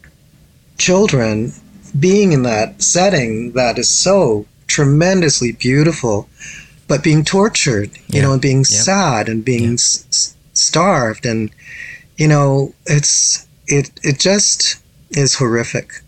[0.77, 1.53] children
[1.99, 6.29] being in that setting that is so tremendously beautiful,
[6.87, 8.21] but being tortured, you Yeah.
[8.21, 8.81] know, and being Yeah.
[8.81, 9.73] sad and being Yeah.
[9.73, 11.25] s- starved.
[11.25, 11.49] And,
[12.19, 14.75] you know, it's, it, it just
[15.11, 16.01] is horrific.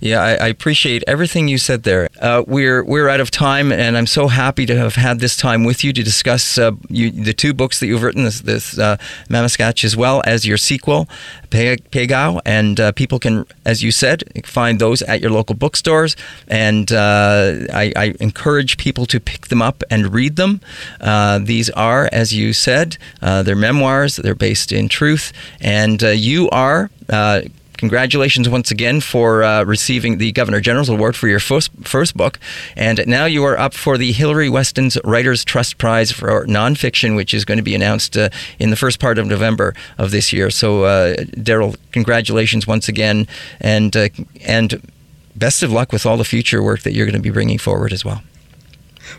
[0.00, 2.08] Yeah, I, I appreciate everything you said there.
[2.20, 5.64] Uh, we're we're out of time, and I'm so happy to have had this time
[5.64, 8.96] with you to discuss uh, you, the two books that you've written, this, this uh,
[9.28, 11.08] Mamaskatch, as well as your sequel,
[11.50, 12.40] Pe- Peyakow.
[12.44, 16.16] And uh, people can, as you said, find those at your local bookstores.
[16.48, 20.60] And uh, I, I encourage people to pick them up and read them.
[21.00, 24.16] Uh, these are, as you said, they're memoirs.
[24.16, 26.90] They're based in truth, and you are.
[27.08, 27.42] Uh,
[27.80, 32.38] Congratulations once again for uh, receiving the Governor General's Award for your first, first book.
[32.76, 37.32] And now you are up for the Hilary Weston's Writers Trust Prize for nonfiction, which
[37.32, 40.50] is going to be announced uh, in the first part of November of this year.
[40.50, 43.26] So, uh, Darrel, congratulations once again.
[43.62, 44.10] And, uh,
[44.44, 44.86] and
[45.34, 47.94] best of luck with all the future work that you're going to be bringing forward
[47.94, 48.22] as well.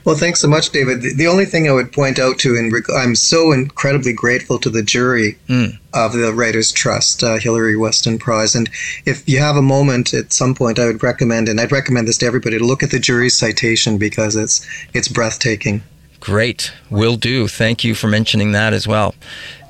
[0.05, 1.01] Well, thanks so much, David.
[1.01, 4.57] The, the only thing I would point out to, in reg- I'm so incredibly grateful
[4.59, 5.77] to the jury Mm.
[5.93, 8.55] of the Writers Trust uh, Hilary Weston Prize.
[8.55, 8.69] And
[9.05, 12.17] if you have a moment at some point, I would recommend, and I'd recommend this
[12.19, 15.83] to everybody, to look at the jury's citation because it's it's breathtaking.
[16.19, 16.71] Great.
[16.91, 17.47] Will do.
[17.47, 19.15] Thank you for mentioning that as well.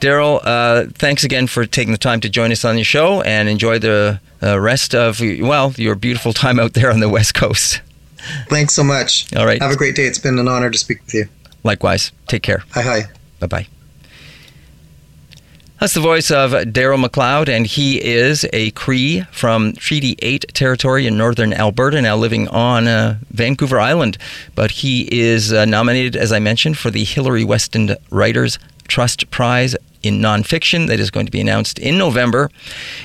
[0.02, 3.48] Darrel, uh, thanks again for taking the time to join us on the show and
[3.48, 7.80] enjoy the uh, rest of, well, your beautiful time out there on the West Coast.
[8.50, 9.34] Thanks so much.
[9.36, 9.62] All right.
[9.62, 10.06] Have a great day.
[10.06, 11.26] It's been an honor to speak with you.
[11.64, 12.12] Likewise.
[12.28, 12.64] Take care.
[12.72, 13.02] Hi, hi.
[13.40, 13.68] Bye bye.
[15.82, 21.08] That's the voice of Darrel McLeod, and he is a Cree from Treaty 8 territory
[21.08, 24.20] in northern Alberta, now living on uh, Vancouver Island.
[24.54, 29.76] But he is uh, nominated, as I mentioned, for the Hilary Weston Writers Trust Prize
[30.04, 32.50] in nonfiction that is going to be announced in November.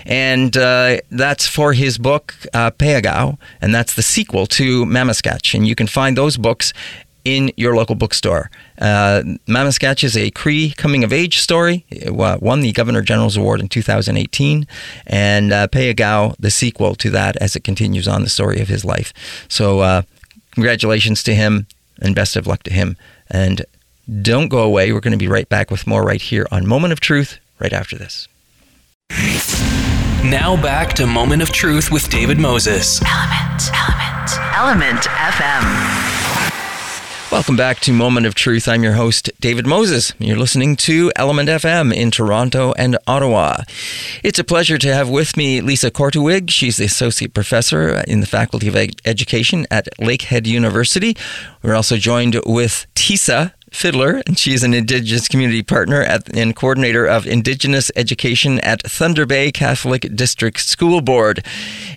[0.05, 5.55] And uh, that's for his book, uh, Peyakow, and that's the sequel to Mamaskatch.
[5.55, 6.73] And you can find those books
[7.27, 8.51] in your local bookstore.
[8.79, 11.85] Uh, Mamaskatch is a Cree coming of age story.
[11.91, 14.65] It won the Governor General's Award in 2018,
[15.09, 19.13] and uh, the sequel to that, as it continues on the story of his life.
[19.49, 20.03] So, uh,
[20.53, 21.67] congratulations to him,
[22.01, 22.97] and best of luck to him.
[23.29, 23.67] And
[24.07, 24.93] don't go away.
[24.93, 27.73] We're going to be right back with more right here on Moment of Truth right
[27.73, 28.29] after this.
[30.25, 33.01] Now back to Moment of Truth with David Moses.
[33.03, 33.63] Element.
[33.75, 34.31] Element.
[34.55, 36.07] Element FM.
[37.33, 38.69] Welcome back to Moment of Truth.
[38.69, 40.13] I'm your host, David Moses.
[40.21, 43.65] You're listening to Element FM in Toronto and Ottawa.
[44.23, 46.51] It's a pleasure to have with me Lisa Korteweg.
[46.51, 51.17] She's the Associate Professor in the Faculty of Education at Lakehead University.
[51.63, 57.05] We're also joined with Tesa Fiddler, and she's an Indigenous community partner at, and coordinator
[57.05, 61.45] of Indigenous education at Thunder Bay Catholic District School Board.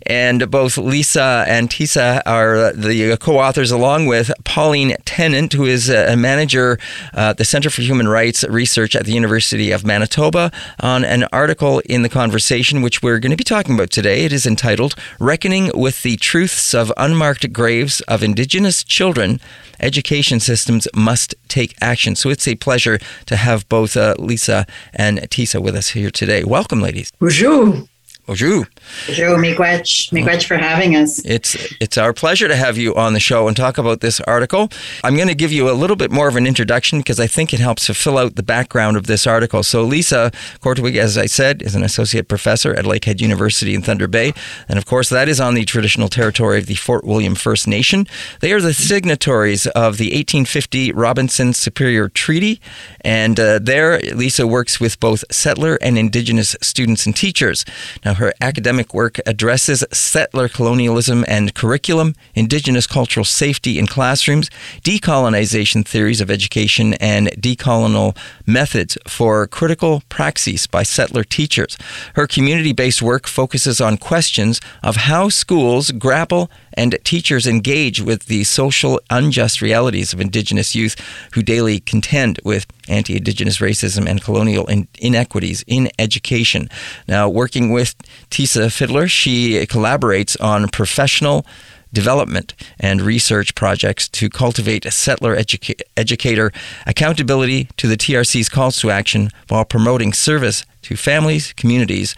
[0.06, 5.90] And both Lisa and Tesa are the co authors, along with Pauline Tennant, who is
[5.90, 6.78] a manager
[7.14, 11.26] uh, at the Center for Human Rights Research at the University of Manitoba, on an
[11.32, 14.26] article in The Conversation, which we're going to be talking about today.
[14.26, 19.40] It is entitled Reckoning with the Truths of Unmarked Graves of Indigenous Children
[19.80, 22.16] education systems must take action.
[22.16, 26.44] So it's a pleasure to have both uh, Lisa and Tesa with us here today.
[26.44, 27.12] Welcome, ladies.
[27.20, 27.88] Bonjour.
[28.26, 28.68] Bonjour.
[29.08, 30.12] Bonjour, Miigwech.
[30.12, 31.24] Miigwech for having us.
[31.26, 34.70] It's it's our pleasure to have you on the show and talk about this article.
[35.04, 37.54] I'm going to give you a little bit more of an introduction because I think
[37.54, 39.64] it helps to fill out the background of this article.
[39.64, 44.08] So Lisa Korteweg, as I said, is an associate professor at Lakehead University in Thunder
[44.08, 44.34] Bay,
[44.68, 48.08] and of course that is on the traditional territory of the Fort William First Nation.
[48.40, 52.60] They are the signatories of the 1850 Robinson Superior Treaty,
[53.02, 57.66] and uh, there Lisa works with both settler and Indigenous students and teachers.
[58.06, 64.50] Now her academic work addresses settler colonialism and curriculum, Indigenous cultural safety in classrooms,
[64.84, 71.78] decolonization theories of education, and decolonial methods for critical praxis by settler teachers.
[72.14, 78.26] Her community based work focuses on questions of how schools grapple and teachers engage with
[78.26, 80.96] the social unjust realities of Indigenous youth
[81.34, 86.70] who daily contend with anti Indigenous racism and colonial in- inequities in education.
[87.08, 87.96] Now, working with
[88.30, 91.46] Tesa Fiddler, she collaborates on professional
[91.94, 96.52] development and research projects to cultivate settler educa- educator
[96.86, 102.16] accountability to the TRC's calls to action while promoting service to families, communities,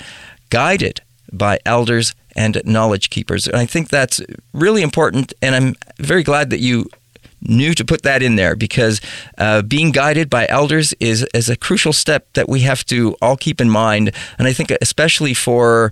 [0.49, 3.47] guided by elders and knowledge keepers.
[3.47, 4.21] And I think that's
[4.53, 6.89] really important, and I'm very glad that you
[7.41, 9.01] knew to put that in there because
[9.37, 13.35] uh, being guided by elders is, is a crucial step that we have to all
[13.35, 14.11] keep in mind.
[14.37, 15.91] And I think, especially for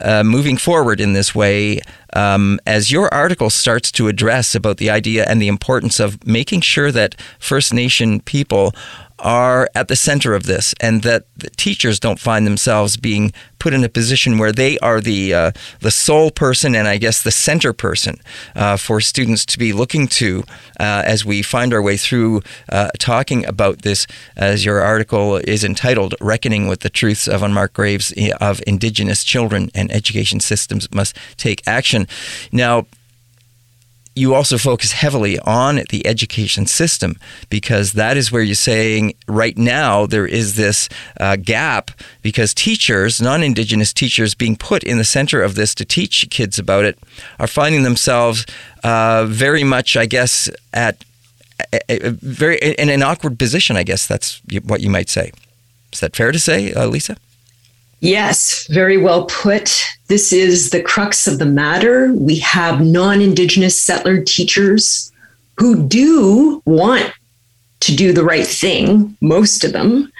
[0.00, 1.80] uh, moving forward in this way,
[2.14, 6.62] um, as your article starts to address about the idea and the importance of making
[6.62, 8.74] sure that First Nation people
[9.20, 11.24] are at the center of this, and that
[11.56, 15.90] teachers don't find themselves being put in a position where they are the uh, the
[15.90, 18.18] sole person and I guess the center person
[18.56, 20.42] uh, for students to be looking to
[20.80, 24.06] uh, as we find our way through uh, talking about this.
[24.36, 29.70] As your article is entitled, "Reckoning with the Truths of Unmarked Graves of Indigenous Children
[29.74, 32.08] and Education Systems Must Take Action."
[32.50, 32.86] Now
[34.16, 37.16] you also focus heavily on the education system
[37.48, 40.88] because that is where you're saying right now there is this
[41.20, 45.84] uh, gap because teachers, non Indigenous teachers, being put in the center of this to
[45.84, 46.98] teach kids about it,
[47.38, 48.44] are finding themselves
[48.82, 51.04] uh, very much, I guess, at
[51.72, 53.76] a, a very in an awkward position.
[53.76, 55.32] I guess that's what you might say.
[55.92, 57.16] Is that fair to say, uh, Lisa?
[58.00, 59.84] Yes, very well put.
[60.08, 62.12] This is the crux of the matter.
[62.14, 65.12] We have non Indigenous settler teachers
[65.58, 67.12] who do want
[67.80, 70.10] to do the right thing, most of them.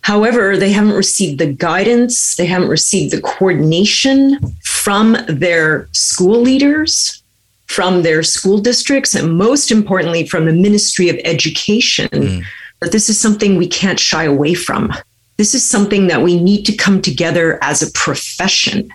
[0.00, 7.22] However, they haven't received the guidance, they haven't received the coordination from their school leaders,
[7.66, 12.08] from their school districts, and most importantly, from the Ministry of Education.
[12.08, 12.44] Mm.
[12.80, 14.92] That this is something we can't shy away from
[15.36, 18.90] this is something that we need to come together as a profession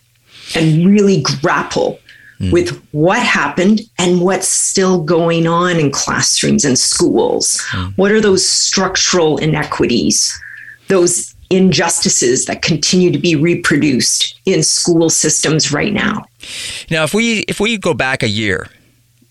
[0.55, 1.99] and really grapple
[2.39, 2.51] mm.
[2.51, 7.61] with what happened and what's still going on in classrooms and schools.
[7.71, 7.97] Mm.
[7.97, 10.37] What are those structural inequities,
[10.87, 16.25] those injustices that continue to be reproduced in school systems right now?
[16.89, 18.67] Now, if we if we go back a year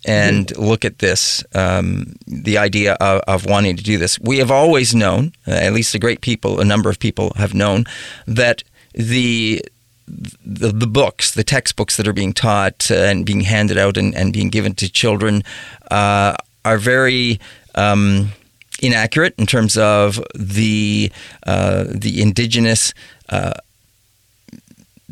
[0.05, 0.63] and mm-hmm.
[0.63, 4.19] look at this, um, the idea of, of, wanting to do this.
[4.19, 7.55] We have always known, uh, at least a great people, a number of people have
[7.55, 7.85] known,
[8.27, 8.63] that
[8.95, 9.63] the
[10.45, 14.13] the, the books, the textbooks that are being taught uh, and being handed out and,
[14.17, 15.45] and being given to children
[15.93, 16.35] uh,
[16.65, 17.39] are very
[17.77, 18.31] um,
[18.83, 21.13] inaccurate in terms of the
[21.47, 22.93] uh, the indigenous
[23.29, 23.53] uh,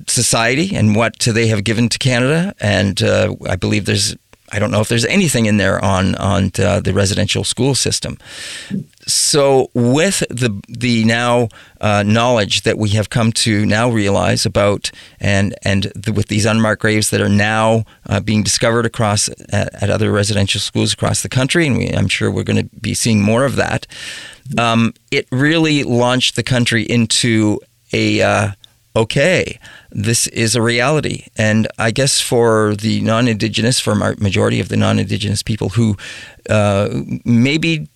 [0.06, 2.54] society and what they have given to Canada.
[2.60, 4.16] And uh, I believe there's
[4.52, 8.18] I don't know if there's anything in there on on uh, the residential school system.
[9.06, 11.48] So, with the the now
[11.80, 16.44] uh, knowledge that we have come to now realize about, and and the, with these
[16.44, 21.22] unmarked graves that are now uh, being discovered across at, at, other residential schools across
[21.22, 23.86] the country, and we, I'm sure we're going to be seeing more of that.
[24.56, 27.60] Um, it really launched the country into
[27.92, 28.50] a uh,
[28.96, 29.58] okay,
[29.90, 31.26] this is a reality.
[31.36, 35.96] And I guess for the non Indigenous, for majority of the non Indigenous people who
[36.48, 36.88] uh,
[37.24, 37.88] maybe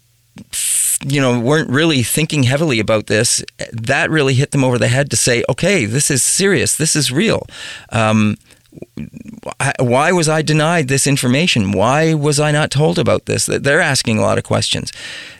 [1.04, 5.10] you know weren't really thinking heavily about this that really hit them over the head
[5.10, 7.44] to say okay this is serious this is real
[7.90, 8.36] um,
[9.78, 11.72] why was I denied this information?
[11.72, 13.46] Why was I not told about this?
[13.46, 14.92] They're asking a lot of questions.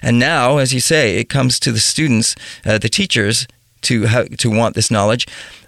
[0.02, 2.34] And now, as you say, it comes to the students,
[2.64, 3.46] uh, the teachers,
[3.82, 5.26] to have, to want this knowledge.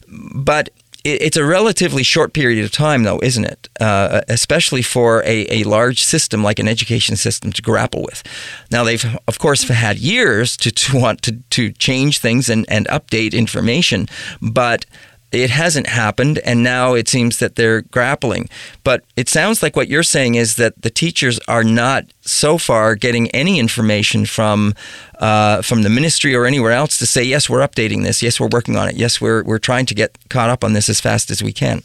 [0.08, 0.70] But
[1.04, 3.68] it's a relatively short period of time, though, isn't it?
[3.78, 8.22] Uh, especially for a, a large system like an education system to grapple with.
[8.70, 12.86] Now, they've, of course, had years to, to want to, to change things and, and
[12.88, 14.08] update information,
[14.40, 14.86] but
[15.34, 18.48] it hasn't happened, and now it seems that they're grappling.
[18.82, 22.94] But it sounds like what you're saying is that the teachers are not so far
[22.94, 24.74] getting any information from
[25.18, 28.48] uh, from the ministry or anywhere else to say, yes, we're updating this, yes, we're
[28.48, 31.30] working on it, yes, we're we're trying to get caught up on this as fast
[31.30, 31.82] as we can.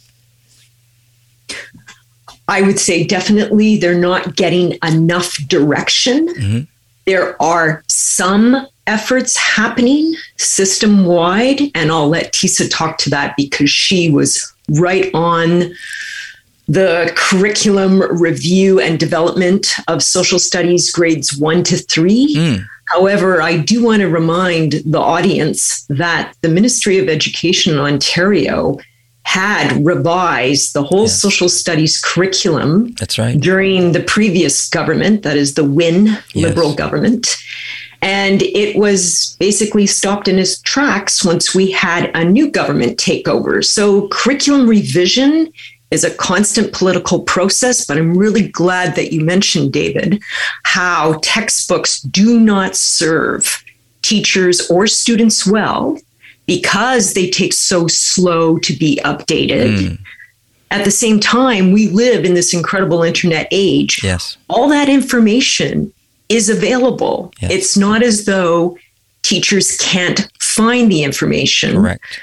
[2.48, 6.28] I would say definitely they're not getting enough direction.
[6.28, 6.60] Mm-hmm.
[7.06, 11.62] There are some efforts happening system wide.
[11.76, 15.72] And I'll let Tesa talk to that because she was right on
[16.68, 22.36] the curriculum review and development of social studies grades one to three.
[22.36, 22.66] Mm.
[22.86, 28.78] However, I do want to remind the audience that the Ministry of Education in Ontario
[29.24, 32.94] had revised the whole social studies curriculum.
[32.94, 33.40] That's right.
[33.40, 36.36] During the previous government, that is the Wynne yes.
[36.36, 37.38] Liberal government.
[38.02, 43.64] And it was basically stopped in its tracks once we had a new government takeover.
[43.64, 45.52] So, curriculum revision
[45.92, 50.22] is a constant political process, but I'm really glad that you mentioned, David,
[50.64, 53.64] how textbooks do not serve
[54.02, 55.98] teachers or students well
[56.46, 59.78] because they take so slow to be updated.
[59.78, 60.00] Mm.
[60.72, 64.04] at the same time, we live in this incredible internet age.
[64.04, 64.38] Yes.
[64.48, 65.92] All that information
[66.30, 67.34] is available.
[67.42, 67.52] Yes.
[67.52, 68.78] It's not as though
[69.24, 71.76] teachers can't find the information.
[71.76, 72.20] Correct.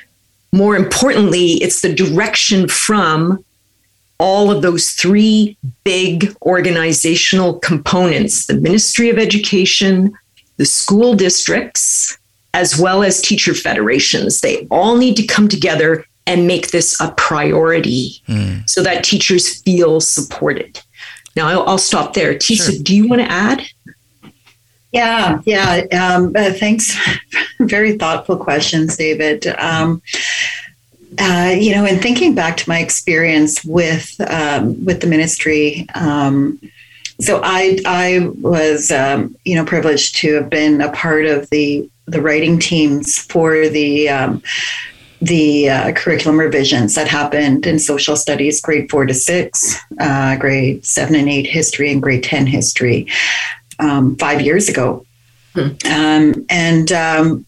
[0.52, 3.44] More importantly, it's the direction from
[4.18, 10.16] all of those three big organizational components the Ministry of Education,
[10.56, 12.16] the school districts,
[12.54, 14.40] as well as teacher federations.
[14.40, 18.68] They all need to come together and make this a priority Mm.
[18.68, 20.80] so that teachers feel supported.
[21.36, 22.34] Now, I'll, I'll stop there.
[22.34, 22.82] Tesa, Sure.
[22.82, 23.62] do you want to add?
[24.96, 25.82] Yeah, yeah.
[25.92, 26.96] Um, uh, thanks.
[27.60, 29.46] Very thoughtful questions, David.
[29.58, 30.00] Um,
[31.18, 36.58] uh, you know, in thinking back to my experience with um, with the ministry, um,
[37.20, 41.90] so I I was um, you know privileged to have been a part of the
[42.06, 44.42] the writing teams for the um,
[45.20, 50.86] the uh, curriculum revisions that happened in social studies, grade four to six, uh, grade
[50.86, 53.06] seven and eight history, and grade ten history
[53.78, 55.04] um, five years ago.
[55.90, 57.46] Um, and um,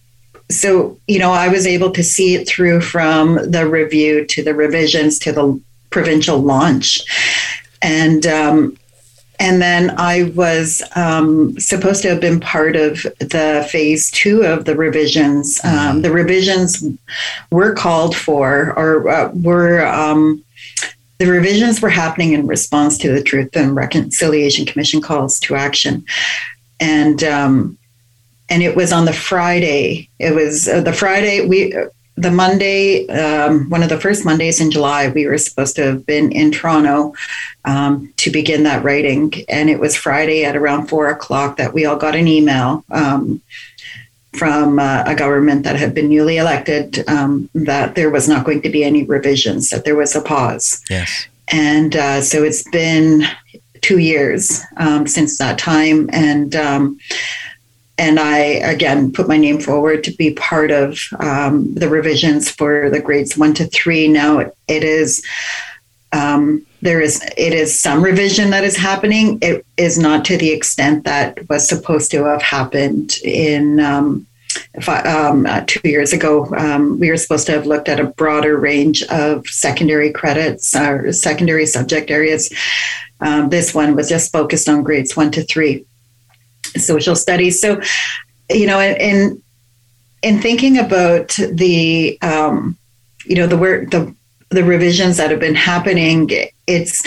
[0.51, 4.55] so, you know, I was able to see it through from the review to the
[4.55, 5.61] revisions to the
[5.91, 7.03] provincial launch.
[7.83, 8.77] And um,
[9.41, 14.65] and then I was um, supposed to have been part of the phase two of
[14.65, 15.61] the revisions.
[15.65, 16.83] Um, the revisions
[17.53, 20.43] were called for, or uh, were um,
[21.19, 26.05] the revisions were happening in response to the Truth and Reconciliation Commission calls to action,
[26.81, 27.79] and um,
[28.49, 30.09] and it was on the Friday.
[30.19, 31.75] It was uh, the Friday we.
[32.21, 36.05] The Monday, um, one of the first Mondays in July, we were supposed to have
[36.05, 37.15] been in Toronto
[37.65, 39.33] um, to begin that writing.
[39.49, 43.41] And it was Friday at around four o'clock that we all got an email um,
[44.35, 48.63] from uh, a government that had been newly elected um, that there was not going
[48.63, 50.83] to be any revisions, that there was a pause.
[50.91, 51.27] Yes.
[51.49, 53.25] And uh, so it's been
[53.81, 56.11] two years um, since that time.
[56.13, 56.99] And um,
[57.97, 62.91] and I again put my name forward to be part of um, the revisions for
[62.91, 64.09] the grades one to three.
[64.09, 65.25] Now it is
[66.13, 69.39] um, there is it is some revision that is happening.
[69.43, 73.81] It is not to the extent that was supposed to have happened in.
[73.81, 74.27] Um,
[74.89, 78.57] um, uh, two years ago, um, we were supposed to have looked at a broader
[78.57, 82.53] range of secondary credits or secondary subject areas.
[83.21, 85.85] Um, this one was just focused on grades one to three,
[86.77, 87.61] social studies.
[87.61, 87.81] So,
[88.51, 89.43] you know, in
[90.23, 92.77] in thinking about the um,
[93.25, 94.15] you know the work the
[94.51, 96.31] the revisions that have been happening,
[96.67, 97.05] it's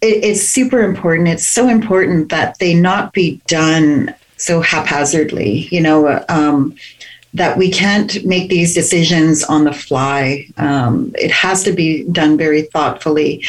[0.00, 1.28] it, it's super important.
[1.28, 5.68] It's so important that they not be done so haphazardly.
[5.70, 6.76] You know, um,
[7.34, 10.46] that we can't make these decisions on the fly.
[10.56, 13.44] Um, it has to be done very thoughtfully,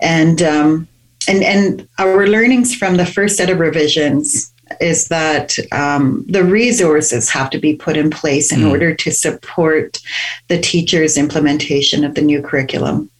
[0.00, 0.88] and um,
[1.28, 7.30] and and our learnings from the first set of revisions is that um, the resources
[7.30, 8.70] have to be put in place in Mm.
[8.70, 9.98] order to support
[10.48, 13.10] the teachers' implementation of the new curriculum.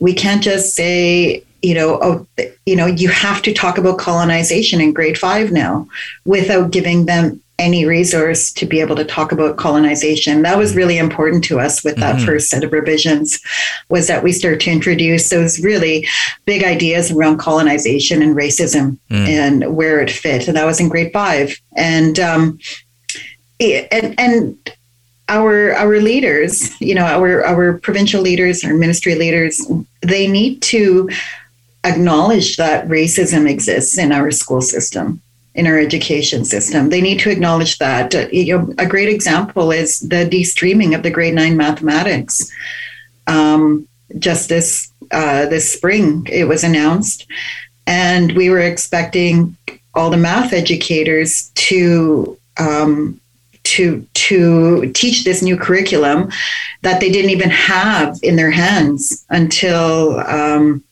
[0.00, 2.26] We can't just say, you know, oh,
[2.66, 5.88] you know, you have to talk about colonization in grade five now
[6.24, 10.42] without giving them any resource to be able to talk about colonization.
[10.42, 12.24] That was really important to us with that Mhm.
[12.24, 13.40] first set of revisions
[13.88, 16.06] was that we start to introduce those really
[16.46, 19.28] big ideas around colonization and racism Mm.
[19.28, 20.46] and where it fit.
[20.46, 21.58] And that was in grade five.
[21.76, 22.58] And um,
[23.58, 24.56] it- and and
[25.28, 29.60] our our leaders, you know, our our provincial leaders, our ministry leaders,
[30.00, 31.08] they need to
[31.84, 35.20] acknowledge that racism exists in our school system
[35.58, 36.88] in our education system.
[36.88, 38.14] They need to acknowledge that.
[38.14, 42.48] Uh, you know, a great example is the de-streaming of the grade nine mathematics.
[43.26, 43.88] Um,
[44.18, 47.26] just this uh, this spring, it was announced,
[47.86, 49.56] and we were expecting
[49.94, 53.20] all the math educators to um,
[53.64, 56.30] to to teach this new curriculum
[56.82, 60.84] that they didn't even have in their hands until um,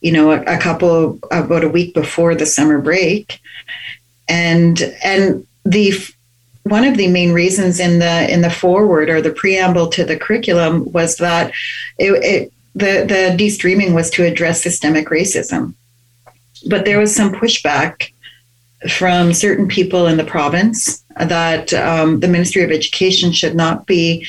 [0.00, 3.40] you know a, a couple about a week before the summer break
[4.30, 5.92] and and the
[6.62, 10.16] one of the main reasons in the in the forward or the preamble to the
[10.16, 11.52] curriculum was that
[11.98, 15.74] it, it the the de-streaming was to address systemic racism.
[16.68, 18.12] But there was some pushback
[18.88, 24.26] from certain people in the province that um, the Ministry of Education should not be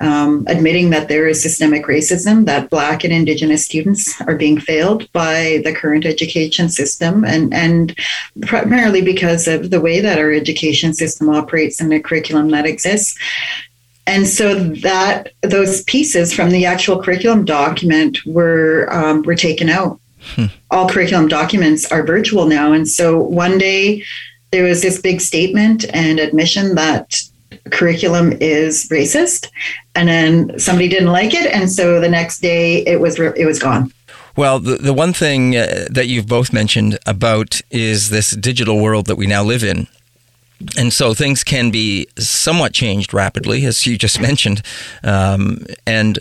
[0.00, 5.10] um, admitting that there is systemic racism, that Black and Indigenous students are being failed
[5.12, 7.96] by the current education system, and, and
[8.42, 13.16] primarily because of the way that our education system operates and the curriculum that exists.
[14.06, 19.98] and so that those pieces from the actual curriculum document were um, were taken out.
[20.34, 20.46] Hmm.
[20.70, 24.02] All curriculum documents are virtual now, and so one day
[24.50, 27.16] there was this big statement and admission that
[27.70, 29.50] curriculum is racist,
[29.94, 33.58] and then somebody didn't like it, and so the next day it was it was
[33.58, 33.92] gone.
[34.36, 39.06] Well, the, the one thing uh, that you've both mentioned about is this digital world
[39.06, 39.86] that we now live in.
[40.76, 44.62] And so things can be somewhat changed rapidly, as you just mentioned.
[45.02, 46.18] Um, and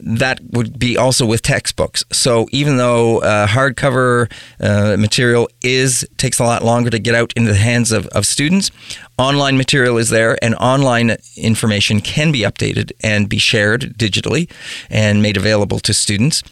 [0.00, 2.04] that would be also with textbooks.
[2.12, 7.32] So even though uh, hardcover uh, material is takes a lot longer to get out
[7.36, 8.70] into the hands of, of students,
[9.18, 14.50] online material is there, and online information can be updated and be shared digitally
[14.90, 16.42] and made available to students.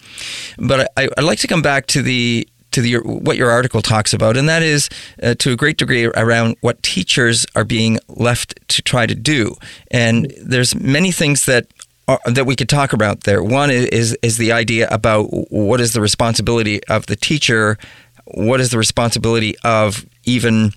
[0.59, 4.12] But I, I'd like to come back to the to the, what your article talks
[4.12, 4.88] about, and that is
[5.22, 9.57] uh, to a great degree around what teachers are being left to try to do.
[9.91, 11.66] And there's many things that
[12.11, 13.42] are, that we could talk about there.
[13.42, 17.78] One is is the idea about what is the responsibility of the teacher,
[18.24, 20.72] what is the responsibility of even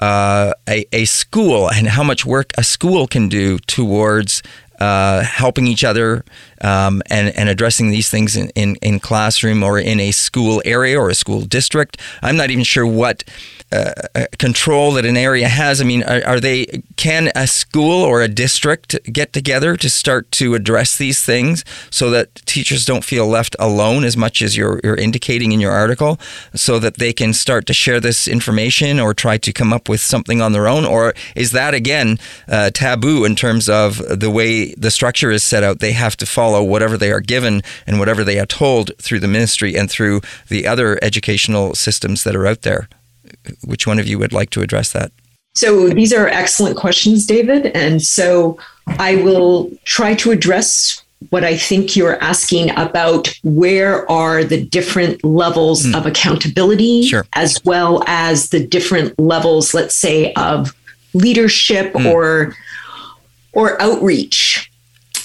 [0.00, 4.42] uh, a, a school, and how much work a school can do towards
[4.80, 6.24] uh, helping each other
[6.60, 10.98] um, and, and addressing these things in, in, in classroom or in a school area
[10.98, 12.00] or a school district.
[12.22, 13.24] I'm not even sure what
[13.70, 15.80] uh, uh, control that an area has?
[15.80, 20.30] I mean, are, are, they can a school or a district get together to start
[20.32, 24.80] to address these things so that teachers don't feel left alone as much as you're,
[24.82, 26.18] you're indicating in your article,
[26.54, 30.00] so that they can start to share this information or try to come up with
[30.00, 30.84] something on their own?
[30.84, 35.62] Or is that again uh, taboo in terms of the way the structure is set
[35.62, 35.80] out?
[35.80, 39.28] They have to follow whatever they are given and whatever they are told through the
[39.28, 42.88] ministry and through the other educational systems that are out there
[43.64, 45.12] which one of you would like to address that?
[45.54, 47.66] So these are excellent questions, David.
[47.74, 54.44] And so I will try to address what I think you're asking about where are
[54.44, 55.96] the different levels mm.
[55.96, 57.26] of accountability, sure.
[57.32, 60.74] as well as the different levels, let's say, of
[61.14, 62.12] leadership mm.
[62.12, 62.54] or
[63.52, 64.70] or outreach.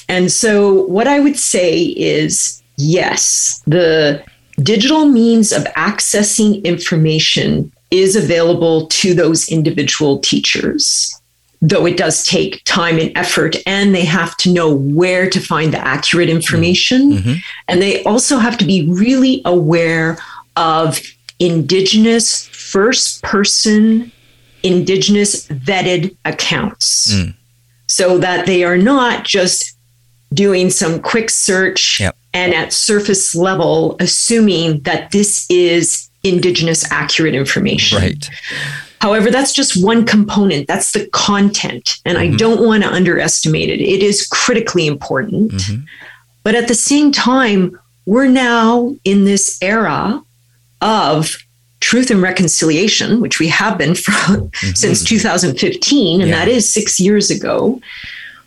[0.10, 4.24] And so what I would say is yes, the
[4.62, 11.16] digital means of accessing information is available to those individual teachers,
[11.62, 15.72] though it does take time and effort, and they have to know where to find
[15.72, 17.14] the accurate information.
[17.14, 17.34] Mm-hmm.
[17.68, 20.18] And they also have to be really aware
[20.58, 21.00] of
[21.40, 24.12] Indigenous first person,
[24.64, 27.36] Indigenous vetted accounts mm.
[27.88, 29.78] so that they are not just
[30.34, 32.18] doing some quick search yep.
[32.34, 38.00] and at surface level assuming that this is indigenous accurate information.
[38.00, 38.30] Right.
[39.00, 40.68] However, that's just one component.
[40.68, 41.98] That's the content.
[42.06, 42.34] And mm-hmm.
[42.34, 43.82] I don't want to underestimate it.
[43.82, 45.52] It is critically important.
[45.52, 45.84] Mm-hmm.
[46.44, 50.24] But at the same time, we're now in this era
[50.82, 51.38] of
[51.82, 54.74] truth and reconciliation, which we have been for, mm-hmm.
[54.74, 56.38] since 2015, and yeah.
[56.38, 57.82] that is six years ago.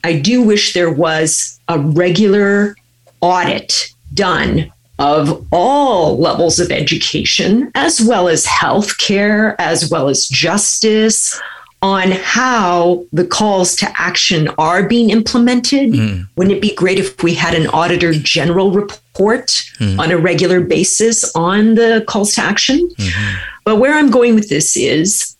[0.05, 2.77] I do wish there was a regular
[3.21, 11.39] audit done of all levels of education, as well as healthcare, as well as justice,
[11.83, 15.93] on how the calls to action are being implemented.
[15.93, 16.29] Mm.
[16.37, 19.99] Wouldn't it be great if we had an auditor general report mm.
[19.99, 22.89] on a regular basis on the calls to action?
[22.99, 23.37] Mm-hmm.
[23.65, 25.37] But where I'm going with this is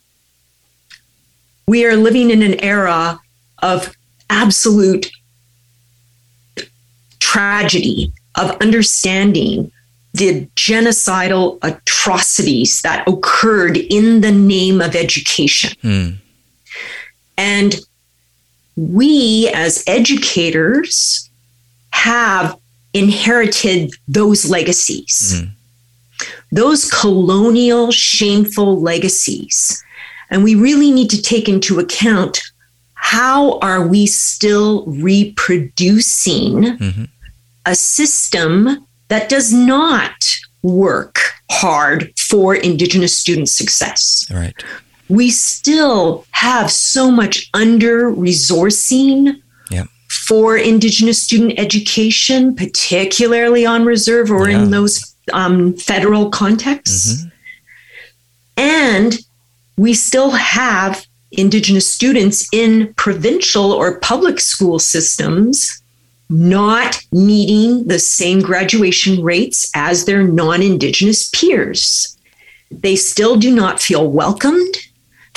[1.67, 3.19] we are living in an era
[3.63, 3.95] of
[4.29, 5.11] absolute
[7.19, 9.71] tragedy of understanding
[10.13, 15.77] the genocidal atrocities that occurred in the name of education.
[15.83, 16.15] Mm.
[17.37, 17.75] And
[18.75, 21.29] we, as educators,
[21.91, 22.57] have
[22.93, 25.49] inherited those legacies, mm.
[26.51, 29.83] those colonial, shameful legacies.
[30.29, 32.41] And we really need to take into account
[32.93, 37.03] how are we still reproducing mm-hmm
[37.67, 41.19] a system that does not work
[41.51, 44.25] hard for Indigenous student success.
[44.33, 44.55] Right.
[45.09, 49.83] We still have so much under resourcing yeah.
[50.09, 54.63] for Indigenous student education, particularly on reserve or yeah.
[54.63, 57.13] in those um, federal contexts.
[57.13, 57.29] Mm-hmm.
[58.57, 59.19] And
[59.77, 65.81] we still have Indigenous students in provincial or public school systems
[66.29, 72.17] not meeting the same graduation rates as their non Indigenous peers.
[72.69, 74.75] They still do not feel welcomed.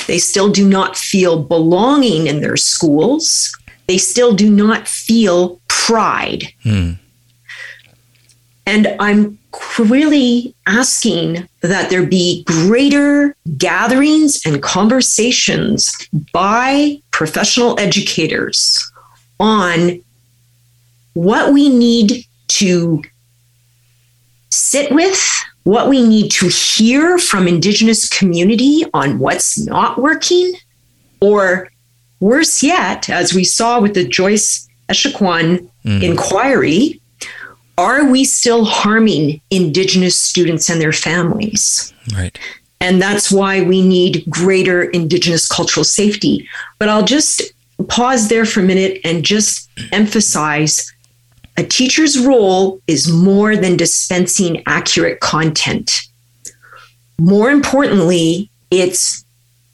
[0.07, 3.55] They still do not feel belonging in their schools.
[3.87, 6.45] they still do not feel pride.
[6.63, 6.93] Hmm.
[8.65, 9.37] And I'm
[9.77, 15.93] really asking that there be greater gatherings and conversations
[16.31, 18.89] by professional educators
[19.39, 20.01] on
[21.13, 23.01] what we need to
[24.49, 30.53] sit with, what we need to hear from Indigenous community on what's not working,
[31.21, 31.69] or
[32.19, 36.03] worse yet, as we saw with the Joyce Echaquan Mm.
[36.03, 37.01] inquiry,
[37.77, 41.91] are we still harming Indigenous students and their families?
[42.13, 42.37] Right.
[42.79, 46.47] And that's why we need greater Indigenous cultural safety.
[46.77, 47.41] But I'll just
[47.87, 50.91] pause there for a minute and just emphasize
[51.61, 56.07] a teacher's role is more than dispensing accurate content.
[57.19, 59.23] More importantly, it's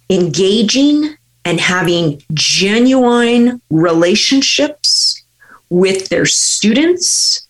[0.09, 1.15] engaging
[1.45, 5.23] and having genuine relationships
[5.69, 7.47] with their students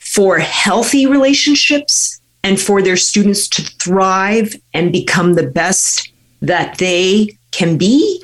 [0.00, 7.34] for healthy relationships and for their students to thrive and become the best that they
[7.52, 8.22] can be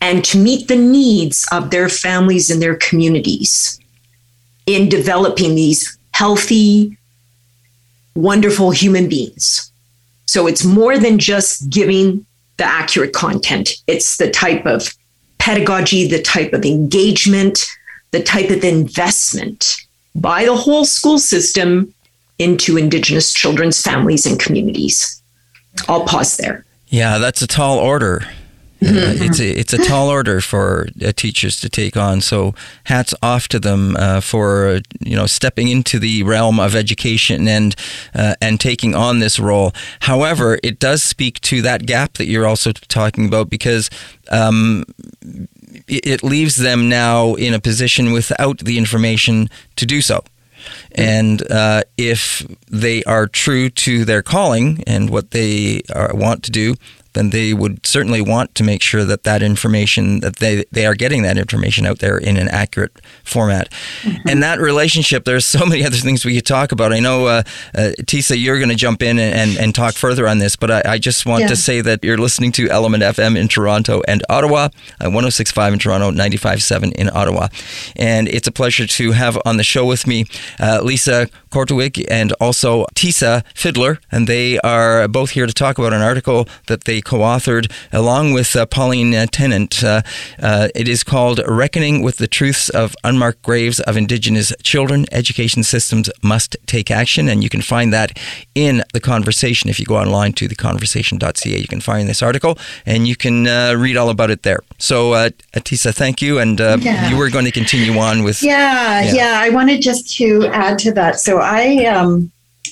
[0.00, 3.80] and to meet the needs of their families and their communities
[4.68, 6.96] in developing these healthy,
[8.14, 9.72] wonderful human beings.
[10.26, 12.26] So it's more than just giving
[12.58, 14.92] the accurate content, it's the type of
[15.38, 17.64] pedagogy, the type of engagement,
[18.10, 19.80] the type of investment
[20.14, 21.94] by the whole school system
[22.38, 25.22] into Indigenous children's families and communities.
[25.88, 26.66] I'll pause there.
[26.88, 28.26] Yeah, that's a tall order.
[28.80, 32.20] Uh, it's a it's a tall order for uh, teachers to take on.
[32.20, 32.54] So
[32.84, 37.74] hats off to them uh, for you know stepping into the realm of education and
[38.14, 39.72] uh, and taking on this role.
[40.00, 43.90] However, it does speak to that gap that you're also talking about because.
[44.30, 44.84] Um,
[45.86, 50.22] it it leaves them now in a position without the information to do so.
[50.92, 56.50] And uh, if they are true to their calling and what they are, want to
[56.50, 56.74] do,
[57.18, 60.94] then they would certainly want to make sure that that information that they they are
[60.94, 62.92] getting that information out there in an accurate
[63.24, 63.68] format.
[64.28, 66.92] And that relationship, there's so many other things we could talk about.
[66.92, 67.42] I know, uh,
[67.74, 70.70] uh, Tesa, you're going to jump in and, and, and talk further on this, but
[70.70, 71.48] I, I just want Yeah.
[71.48, 74.68] to say that you're listening to Element FM in Toronto and Ottawa,
[75.00, 77.48] uh, 106.5 in Toronto, 95.7 in Ottawa.
[77.96, 80.24] And it's a pleasure to have on the show with me
[80.60, 83.98] uh, Lisa Korteweg and also Tesa Fiddler.
[84.12, 88.32] And they are both here to talk about an article that they co authored along
[88.34, 89.82] with uh, Pauline uh, Tennant.
[89.82, 90.02] Uh,
[90.40, 95.06] uh, it is called Reckoning with the Truths of Unmarked Graves of Indigenous Children.
[95.10, 97.28] Education Systems Must Take Action.
[97.28, 98.18] And you can find that
[98.54, 99.70] in the conversation.
[99.70, 103.74] If you go online to theconversation.ca, you can find this article and you can uh,
[103.76, 104.60] read all about it there.
[104.78, 106.38] So, uh, Tesa, thank you.
[106.38, 107.08] And uh, Yeah.
[107.10, 108.42] you were going to continue on with.
[108.42, 109.14] Yeah, Yeah.
[109.14, 111.18] yeah, I wanted just to add to that.
[111.20, 112.30] So I, um,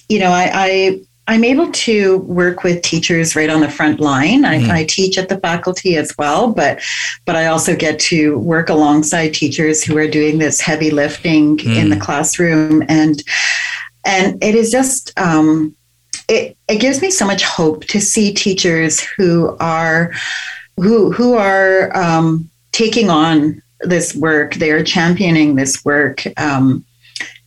[0.09, 4.45] you know, I, I I'm able to work with teachers right on the front line.
[4.45, 4.71] I, Mhm.
[4.71, 6.81] I teach at the faculty as well, but
[7.25, 11.89] but I also get to work alongside teachers who are doing this heavy lifting in
[11.89, 11.91] Mm.
[11.91, 13.23] the classroom, and
[14.05, 15.75] and it is just um,
[16.29, 20.13] it it gives me so much hope to see teachers who are
[20.77, 24.55] who who are um, taking on this work.
[24.55, 26.23] They are championing this work.
[26.37, 26.85] Um,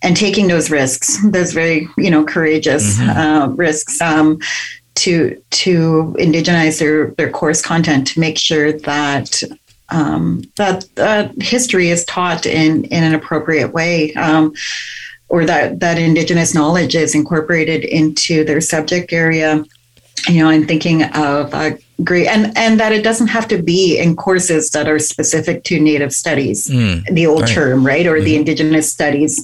[0.01, 3.15] and taking those risks, those very you know courageous Mhm.
[3.17, 4.39] uh, risks, um,
[4.95, 9.41] to to indigenize their their course content to make sure that
[9.89, 14.13] um, that that history is taught in in an appropriate way.
[14.13, 14.53] Um,
[15.31, 19.63] or that that indigenous knowledge is incorporated into their subject area
[20.27, 21.69] you know i'm thinking of uh,
[22.03, 25.79] great and and that it doesn't have to be in courses that are specific to
[25.79, 27.51] native studies Mm, the old Right.
[27.51, 28.05] term right?
[28.07, 29.43] Or the indigenous studies.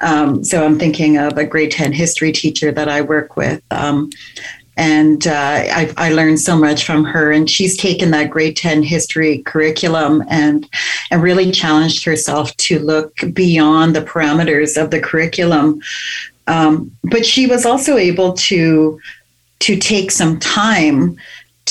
[0.00, 4.10] Um, so i'm thinking of a grade 10 history teacher that i work with um,
[4.76, 5.32] and uh,
[5.80, 10.22] I, I learned so much from her and she's taken that grade 10 history curriculum
[10.30, 10.68] and
[11.10, 15.80] and really challenged herself to look beyond the parameters of the curriculum.
[16.46, 19.00] Um, but she was also able to
[19.60, 21.16] to take some time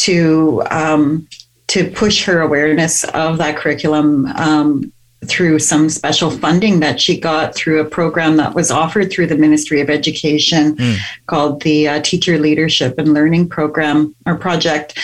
[0.06, 1.28] to um,
[1.68, 4.92] to push her awareness of that curriculum um,
[5.26, 9.36] through some special funding that she got through a program that was offered through the
[9.36, 10.98] Ministry of Education Mm.
[11.26, 14.98] called the uh, Teacher Leadership and Learning Program or project.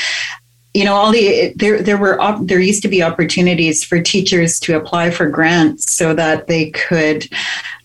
[0.73, 4.59] You know, all the there there were op- there used to be opportunities for teachers
[4.61, 7.27] to apply for grants so that they could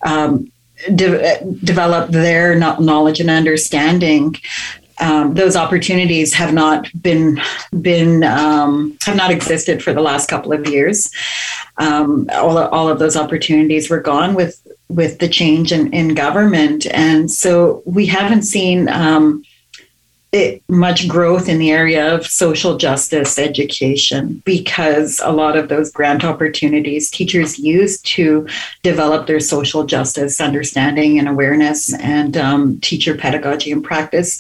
[0.07, 0.51] um,
[0.95, 4.37] de- develop their knowledge and understanding
[5.01, 7.41] um, those opportunities have not been
[7.81, 11.11] been um, have not existed for the last couple of years.
[11.77, 16.87] Um, all, all of those opportunities were gone with with the change in, in government,
[16.87, 19.45] and so we haven't seen um,
[20.33, 25.91] it, much growth in the area of social justice education because a lot of those
[25.91, 28.47] grant opportunities teachers use to
[28.83, 34.39] develop their social justice understanding and awareness and um, teacher pedagogy and practice.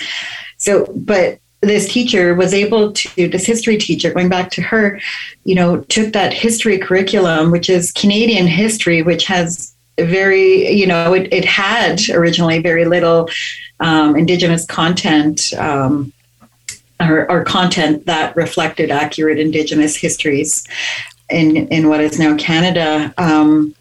[0.59, 5.01] So, but this teacher was able to this history teacher going back to her
[5.45, 11.13] you know took that history curriculum which is canadian history which has very you know
[11.13, 13.29] it, it had originally very little
[13.81, 16.13] um, indigenous content um,
[17.01, 20.67] or, or, content that reflected accurate indigenous histories
[21.31, 23.15] in in what is now canada.
[23.19, 23.75] Um,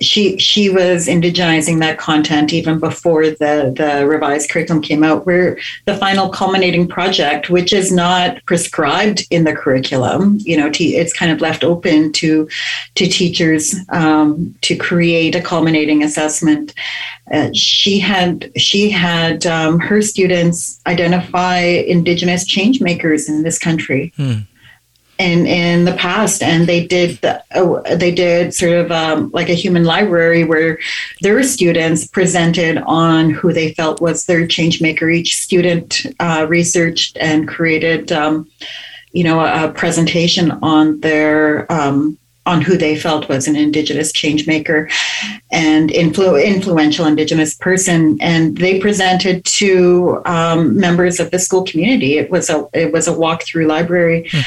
[0.00, 5.26] she she was indigenizing that content even before the the revised curriculum came out.
[5.26, 10.38] Where the final culminating project which is not prescribed in the curriculum.
[10.40, 12.48] You know it's kind of left open to
[12.96, 16.74] to teachers um, to create a culminating assessment.
[17.30, 24.12] Uh, she had she had um, her students identify indigenous change makers in this country.
[24.16, 24.40] Hmm
[25.18, 29.48] in in the past and they did the, oh, they did sort of um, like
[29.48, 30.78] a human library where
[31.20, 35.08] their students presented on who they felt was their change maker.
[35.08, 38.50] Each student uh, researched and created um,
[39.12, 44.12] you know a, a, presentation on their um, on who they felt was an indigenous
[44.12, 44.90] change maker
[45.50, 48.18] and influ- influential indigenous person.
[48.20, 52.18] And they presented to um, members of the school community.
[52.18, 54.24] It was a it was a walk through library.
[54.24, 54.44] Mm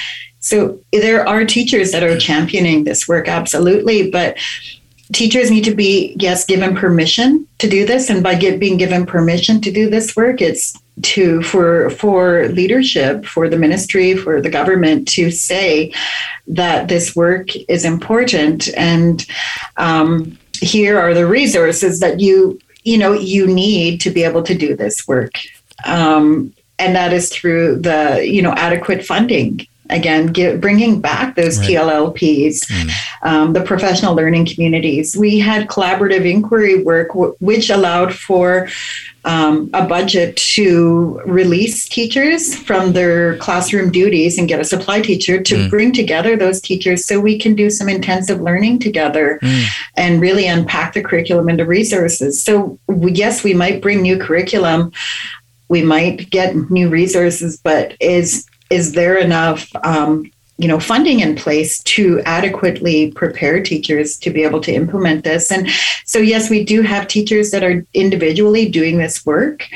[0.48, 4.38] so there are teachers that are championing this work, absolutely, but
[5.12, 9.06] teachers need to be yes given permission to do this and by get, being given
[9.06, 14.50] permission to do this work it's to for for leadership for the ministry for the
[14.50, 15.94] government to say
[16.46, 19.26] that this work is important and
[19.78, 24.58] um, here are the resources that you you know you need to be able to
[24.58, 25.34] do this work.
[25.86, 31.60] Um, and that is through the you know adequate funding again get, bringing back those
[31.60, 31.70] right.
[31.70, 32.92] TLLPs, mm.
[33.24, 35.16] um, the professional learning communities.
[35.16, 38.68] We had collaborative inquiry work, w- which allowed for
[39.28, 45.42] um, a budget to release teachers from their classroom duties and get a supply teacher
[45.44, 45.70] to mm.
[45.70, 49.66] bring together those teachers so we can do some intensive learning together mm.
[49.98, 52.42] and really unpack the curriculum into resources.
[52.42, 54.94] So, yes, we might bring new curriculum.
[55.68, 61.36] We might get new resources, but is is there enough um, you know funding in
[61.36, 65.52] place to adequately prepare teachers to be able to implement this?
[65.52, 65.70] And
[66.06, 69.68] so yes we do have teachers that are individually doing this work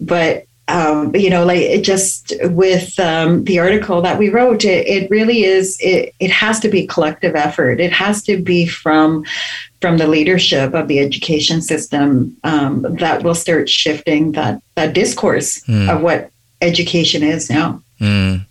[0.00, 4.86] but um, you know like it just with um, the article that we wrote it,
[4.86, 7.80] it really is it, it has to be collective effort.
[7.80, 9.24] It has to be from
[9.80, 15.60] from the leadership of the education system um, that will start shifting that that discourse
[15.62, 15.88] mm.
[15.88, 16.30] of what
[16.60, 18.46] education is now Mm.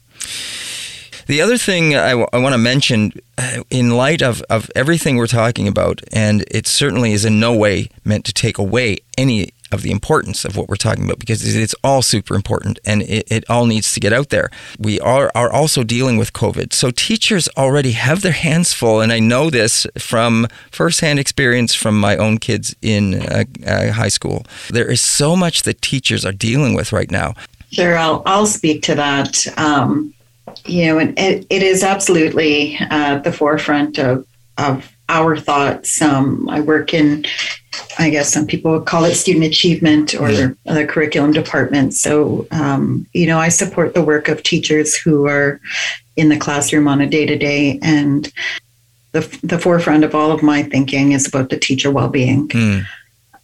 [1.28, 5.18] The other thing I, w- I want to mention, uh, in light of, of everything
[5.18, 9.52] we're talking about, and it certainly is in no way meant to take away any
[9.72, 13.28] of the importance of what we're talking about because it's all super important and it,
[13.30, 14.50] it all needs to get out there.
[14.80, 16.72] We are, are also dealing with COVID.
[16.72, 19.02] So teachers already have their hands full.
[19.02, 24.08] And I know this from firsthand experience from my own kids in uh, uh, high
[24.08, 24.46] school.
[24.70, 27.34] There is so much that teachers are dealing with right now.
[27.72, 29.46] Sure, I'll, I'll speak to that.
[29.58, 30.14] Um,
[30.66, 34.26] you know, and it, it is absolutely at the forefront of,
[34.58, 36.02] of our thoughts.
[36.02, 37.26] Um, I work in,
[38.00, 40.50] I guess some people would call it student achievement or yeah.
[40.66, 41.94] the curriculum department.
[41.94, 45.60] So, um, you know, I support the work of teachers who are
[46.16, 47.80] in the classroom on a day to day.
[47.82, 48.32] And
[49.12, 52.48] the, the forefront of all of my thinking is about the teacher well being.
[52.50, 52.86] Mm.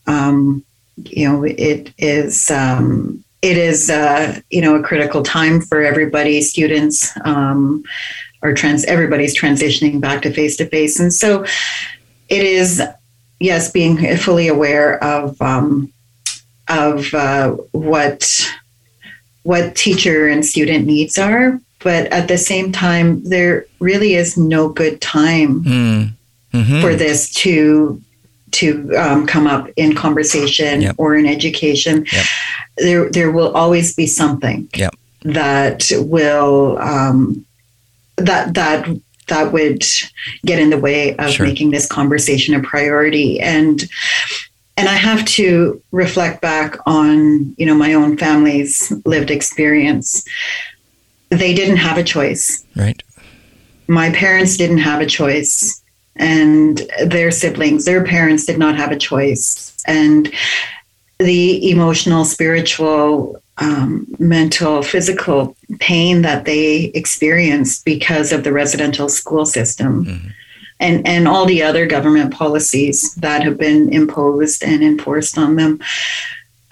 [0.07, 0.65] Um,
[0.97, 6.41] you know, it is um, it is uh, you know a critical time for everybody
[6.41, 7.84] students um,
[8.41, 11.46] or trans everybody's transitioning back to face to face and so
[12.30, 12.82] it is
[13.39, 15.91] yes being fully aware of um,
[16.70, 18.50] of uh, what
[19.44, 24.70] what teacher and student needs are but at the same time there really is no
[24.70, 26.10] good time mm.
[26.54, 26.82] mm-hmm.
[26.82, 28.02] for this to
[28.54, 30.95] to um, come up in conversation yep.
[30.97, 32.06] or in education.
[32.12, 32.26] Yep.
[32.78, 34.93] There, there will always be something yep.
[35.24, 37.45] that will um,
[38.18, 38.88] that that
[39.28, 39.84] that would
[40.45, 41.45] get in the way of sure.
[41.45, 43.39] making this conversation a priority.
[43.39, 43.84] And
[44.76, 50.26] and I have to reflect back on, you know, my own family's lived experience.
[51.30, 52.66] They didn't have a choice.
[52.76, 53.01] Right.
[53.88, 55.83] My parents didn't have a choice,
[56.16, 59.76] and their siblings, their parents did not have a choice.
[59.86, 60.32] And
[61.20, 69.45] the emotional, spiritual, um, mental, physical pain that they experienced because of the residential school
[69.45, 70.05] system.
[70.05, 70.30] Mm-hmm
[70.84, 75.80] and, and all the other government policies that have been imposed and enforced on them.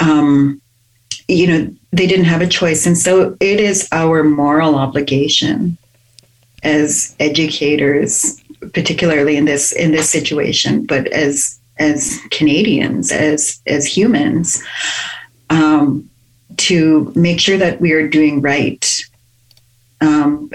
[0.02, 0.62] Um,
[1.30, 2.86] you know, they didn't have a choice.
[2.86, 5.78] And so it is our moral obligation
[6.62, 8.41] as educators,
[8.74, 14.64] particularly in this in this situation, but as as Canadians, as as humans,
[15.50, 16.10] um,
[16.58, 19.02] to make sure that we are doing right
[20.02, 20.50] um,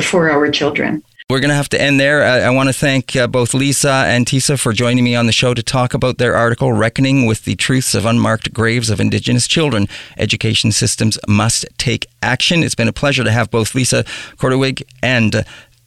[0.00, 1.02] for our children.
[1.30, 2.24] We're going to have to end there.
[2.24, 5.32] I, I want to thank uh, both Lisa and Tesa for joining me on the
[5.32, 9.46] show to talk about their article, Reckoning with the Truths of Unmarked Graves of Indigenous
[9.46, 9.86] Children.
[10.18, 12.64] Education systems must take action.
[12.64, 14.02] It's been a pleasure to have both Lisa
[14.38, 15.42] Korteweg and uh,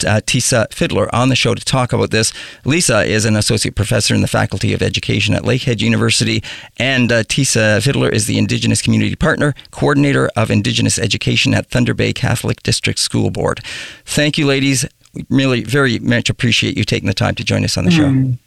[0.06, 2.34] uh, Tesa Fiddler on the show to talk about this.
[2.66, 6.43] Lisa is an associate professor in the Faculty of Education at Lakehead University,
[6.78, 11.93] and uh, Tesa Fiddler is the Indigenous Community Partner, Coordinator of Indigenous Education at Thunder
[11.93, 13.62] Bay Catholic District School Board.
[14.06, 17.78] Thank you, ladies we really very much appreciate you taking the time to join us
[17.78, 18.04] on the show.
[18.04, 18.38] Mm.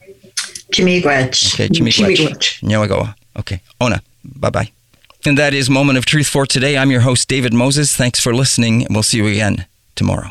[0.74, 1.54] Chi-miigwech.
[1.54, 2.62] Okay, Chi-miigwech.
[2.62, 3.14] Nyawagoa.
[3.38, 4.02] Okay, Ona.
[4.24, 4.72] Bye bye.
[5.24, 6.76] And that is Moment of Truth for today.
[6.76, 7.94] I'm your host, David Moses.
[7.94, 10.30] Thanks for listening, and we'll see you again tomorrow.